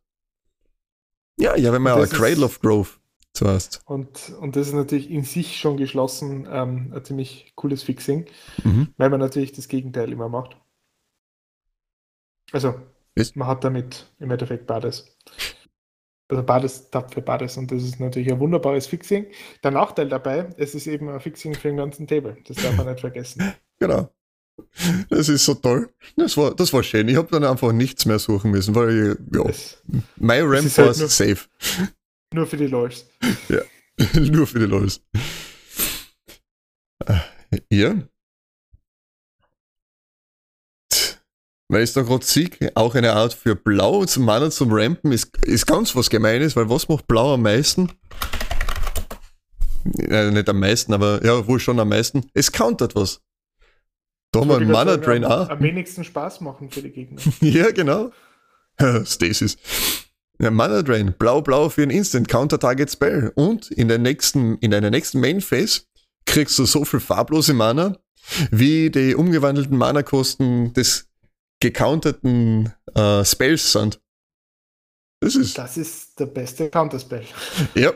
Ja, 1.39 1.55
Javi 1.55 1.79
Maya, 1.79 1.97
das 1.97 2.11
ist- 2.11 2.17
Cradle 2.19 2.45
of 2.45 2.59
Growth 2.61 2.99
zuerst. 3.33 3.81
Und, 3.85 4.29
und 4.39 4.55
das 4.55 4.67
ist 4.67 4.73
natürlich 4.73 5.09
in 5.09 5.23
sich 5.23 5.57
schon 5.57 5.77
geschlossen 5.77 6.47
ähm, 6.49 6.93
ein 6.95 7.03
ziemlich 7.03 7.53
cooles 7.55 7.81
Fixing, 7.83 8.25
Mhm. 8.63 8.93
weil 8.97 9.09
man 9.09 9.19
natürlich 9.19 9.51
das 9.53 9.67
Gegenteil 9.67 10.11
immer 10.11 10.29
macht. 10.29 10.55
Also, 12.51 12.75
Ist- 13.15 13.35
man 13.35 13.47
hat 13.47 13.63
damit 13.63 14.13
im 14.19 14.29
Endeffekt 14.31 14.67
beides. 14.67 15.17
Also 16.29 16.43
beides 16.43 16.89
tappt 16.89 17.13
für 17.13 17.21
beides 17.21 17.57
und 17.57 17.71
das 17.71 17.83
ist 17.83 17.99
natürlich 17.99 18.31
ein 18.31 18.39
wunderbares 18.39 18.87
Fixing. 18.87 19.27
Der 19.63 19.71
Nachteil 19.71 20.09
dabei, 20.09 20.49
es 20.57 20.73
ist 20.73 20.87
eben 20.87 21.09
ein 21.09 21.19
Fixing 21.19 21.53
für 21.53 21.67
den 21.67 21.77
ganzen 21.77 22.07
Table. 22.07 22.37
Das 22.47 22.57
darf 22.57 22.75
man 22.77 22.87
nicht 22.87 23.01
vergessen. 23.01 23.53
Genau. 23.79 24.09
Das 25.09 25.29
ist 25.29 25.45
so 25.45 25.55
toll. 25.55 25.89
Das 26.15 26.37
war, 26.37 26.53
das 26.55 26.71
war 26.73 26.83
schön. 26.83 27.07
Ich 27.07 27.15
habe 27.15 27.27
dann 27.31 27.43
einfach 27.43 27.71
nichts 27.71 28.05
mehr 28.05 28.19
suchen 28.19 28.51
müssen, 28.51 28.75
weil 28.75 28.89
ich, 28.89 29.35
ja, 29.35 29.43
Das, 29.43 29.77
mein 30.17 30.43
Ramp 30.45 30.65
halt 30.65 30.77
war 30.77 30.95
nur- 30.97 31.07
safe. 31.09 31.37
nur 32.33 32.47
für 32.47 32.57
die 32.57 32.67
Lols. 32.67 33.05
Nur 34.15 34.47
für 34.47 34.57
die 34.59 34.65
Ja. 37.69 37.93
Weil 41.69 41.83
ich 41.83 41.93
da 41.93 42.01
gerade 42.01 42.25
sehe, 42.25 42.49
auch 42.75 42.95
eine 42.95 43.13
Art 43.13 43.33
für 43.33 43.55
Blau 43.55 44.05
zum 44.05 44.25
Mana 44.25 44.49
zum 44.51 44.71
Rampen 44.71 45.11
ist, 45.11 45.35
ist 45.45 45.65
ganz 45.65 45.95
was 45.95 46.09
Gemeines, 46.09 46.55
weil 46.55 46.69
was 46.69 46.87
macht 46.87 47.07
Blau 47.07 47.33
am 47.35 47.41
meisten? 47.43 47.91
Äh, 49.97 50.31
nicht 50.31 50.49
am 50.49 50.59
meisten, 50.59 50.93
aber 50.93 51.23
ja, 51.25 51.45
wohl 51.47 51.59
schon 51.59 51.79
am 51.79 51.89
meisten. 51.89 52.29
Es 52.33 52.51
countert 52.51 52.95
was. 52.95 53.21
Einen 54.41 54.51
Ich 54.51 54.57
wollte 54.57 54.71
Mana 54.71 54.97
Drain 54.97 55.23
sagen, 55.23 55.51
am, 55.51 55.61
wenigsten 55.61 56.03
Spaß 56.03 56.41
machen 56.41 56.69
für 56.69 56.81
die 56.81 56.91
Gegner. 56.91 57.21
Ja, 57.41 57.71
genau. 57.71 58.11
Stasis. 59.05 59.57
Ja, 60.39 60.49
Mana 60.51 60.81
Drain, 60.81 61.13
blau-blau 61.17 61.69
für 61.69 61.83
ein 61.83 61.89
Instant 61.91 62.27
Counter-Target 62.27 62.91
Spell. 62.91 63.31
Und 63.35 63.69
in 63.71 63.87
der 63.87 63.99
nächsten, 63.99 64.57
in 64.57 64.71
deiner 64.71 64.89
nächsten 64.89 65.19
Main 65.19 65.41
Phase 65.41 65.81
kriegst 66.25 66.57
du 66.57 66.65
so 66.65 66.83
viel 66.85 66.99
farblose 66.99 67.53
Mana, 67.53 67.97
wie 68.51 68.89
die 68.89 69.15
umgewandelten 69.15 69.77
Mana-Kosten 69.77 70.73
des 70.73 71.07
gecounterten 71.59 72.73
äh, 72.95 73.23
Spells 73.23 73.71
sind. 73.71 74.01
Das 75.19 75.35
ist, 75.35 75.57
Das 75.57 75.77
ist 75.77 76.19
der 76.19 76.25
beste 76.25 76.69
Counterspell. 76.69 77.25
ja, 77.75 77.93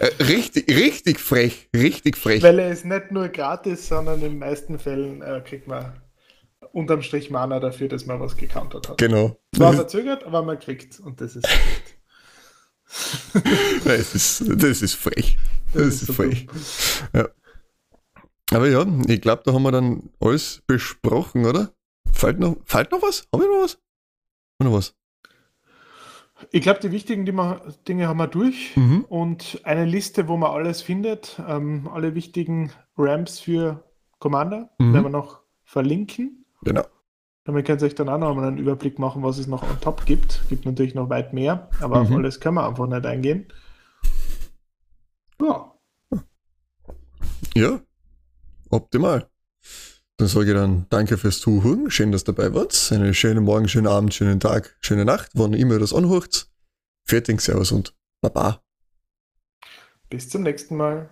richtig, 0.00 0.68
richtig 0.68 1.20
frech, 1.20 1.68
richtig 1.74 2.16
frech. 2.16 2.42
Weil 2.42 2.58
er 2.58 2.70
ist 2.70 2.84
nicht 2.84 3.10
nur 3.10 3.28
gratis, 3.28 3.88
sondern 3.88 4.16
in 4.16 4.20
den 4.20 4.38
meisten 4.38 4.78
Fällen 4.78 5.22
äh, 5.22 5.42
kriegt 5.44 5.66
man 5.68 6.00
unterm 6.72 7.02
Strich 7.02 7.30
Mana 7.30 7.60
dafür, 7.60 7.88
dass 7.88 8.06
man 8.06 8.20
was 8.20 8.36
gecountert 8.36 8.88
hat. 8.88 8.98
Genau. 8.98 9.38
Zwar 9.54 9.74
verzögert, 9.74 10.24
aber 10.24 10.42
man 10.42 10.58
kriegt 10.58 11.00
und 11.00 11.20
das 11.20 11.36
ist 11.36 11.46
gut. 11.46 11.52
Das 13.84 14.14
ist, 14.14 14.44
das 14.46 14.82
ist 14.82 14.94
frech. 14.96 15.38
Das, 15.72 15.86
ist, 15.86 16.06
so 16.06 16.12
frech. 16.12 16.46
dumm. 17.12 17.28
Aber 18.50 18.68
ja, 18.68 18.86
ich 19.08 19.20
glaube, 19.22 19.42
da 19.46 19.54
haben 19.54 19.62
wir 19.62 19.72
dann 19.72 20.10
alles 20.20 20.62
besprochen, 20.66 21.46
oder? 21.46 21.72
Fällt 22.12 22.38
noch, 22.38 22.56
fällt 22.66 22.92
noch 22.92 23.00
was? 23.00 23.26
Haben 23.32 23.42
wir 23.42 23.48
noch 23.48 23.64
was? 23.64 23.72
Haben 23.72 23.80
wir 24.58 24.64
noch 24.66 24.76
was? 24.76 24.94
Ich 26.54 26.60
glaube, 26.60 26.80
die 26.80 26.92
wichtigen 26.92 27.24
Dinge, 27.24 28.08
haben 28.08 28.18
wir 28.18 28.26
durch 28.26 28.76
Mhm. 28.76 29.06
und 29.08 29.60
eine 29.64 29.86
Liste, 29.86 30.28
wo 30.28 30.36
man 30.36 30.50
alles 30.50 30.82
findet, 30.82 31.40
ähm, 31.48 31.88
alle 31.90 32.14
wichtigen 32.14 32.70
Ramps 32.98 33.40
für 33.40 33.82
Commander, 34.18 34.68
Mhm. 34.78 34.92
werden 34.92 35.04
wir 35.06 35.10
noch 35.10 35.40
verlinken. 35.64 36.44
Genau. 36.62 36.84
Damit 37.44 37.66
könnt 37.66 37.80
ihr 37.80 37.86
euch 37.86 37.94
dann 37.94 38.10
auch 38.10 38.18
noch 38.18 38.34
mal 38.34 38.46
einen 38.46 38.58
Überblick 38.58 38.98
machen, 38.98 39.22
was 39.22 39.38
es 39.38 39.46
noch 39.46 39.62
on 39.62 39.80
top 39.80 40.04
gibt. 40.04 40.44
Gibt 40.50 40.66
natürlich 40.66 40.94
noch 40.94 41.08
weit 41.08 41.32
mehr, 41.32 41.70
aber 41.80 42.02
auf 42.02 42.10
Mhm. 42.10 42.16
alles 42.16 42.38
können 42.38 42.56
wir 42.56 42.68
einfach 42.68 42.86
nicht 42.86 43.06
eingehen. 43.06 43.46
Ja, 45.40 45.68
Ja, 47.54 47.80
optimal. 48.70 49.28
Dann 50.18 50.28
sage 50.28 50.50
ich 50.50 50.54
dann 50.54 50.86
danke 50.90 51.18
fürs 51.18 51.40
Zuhören. 51.40 51.90
Schön, 51.90 52.12
dass 52.12 52.22
ihr 52.22 52.32
dabei 52.32 52.54
wart. 52.54 52.90
Einen 52.92 53.14
schönen 53.14 53.44
Morgen, 53.44 53.68
schönen 53.68 53.86
Abend, 53.88 54.14
schönen 54.14 54.40
Tag, 54.40 54.76
schöne 54.80 55.04
Nacht, 55.04 55.30
wann 55.34 55.52
immer 55.54 55.74
ihr 55.74 55.80
das 55.80 55.92
anhört. 55.94 56.48
Fertig, 57.06 57.40
Servus 57.40 57.72
und 57.72 57.94
Baba. 58.20 58.62
bis 60.10 60.28
zum 60.28 60.42
nächsten 60.42 60.76
Mal. 60.76 61.08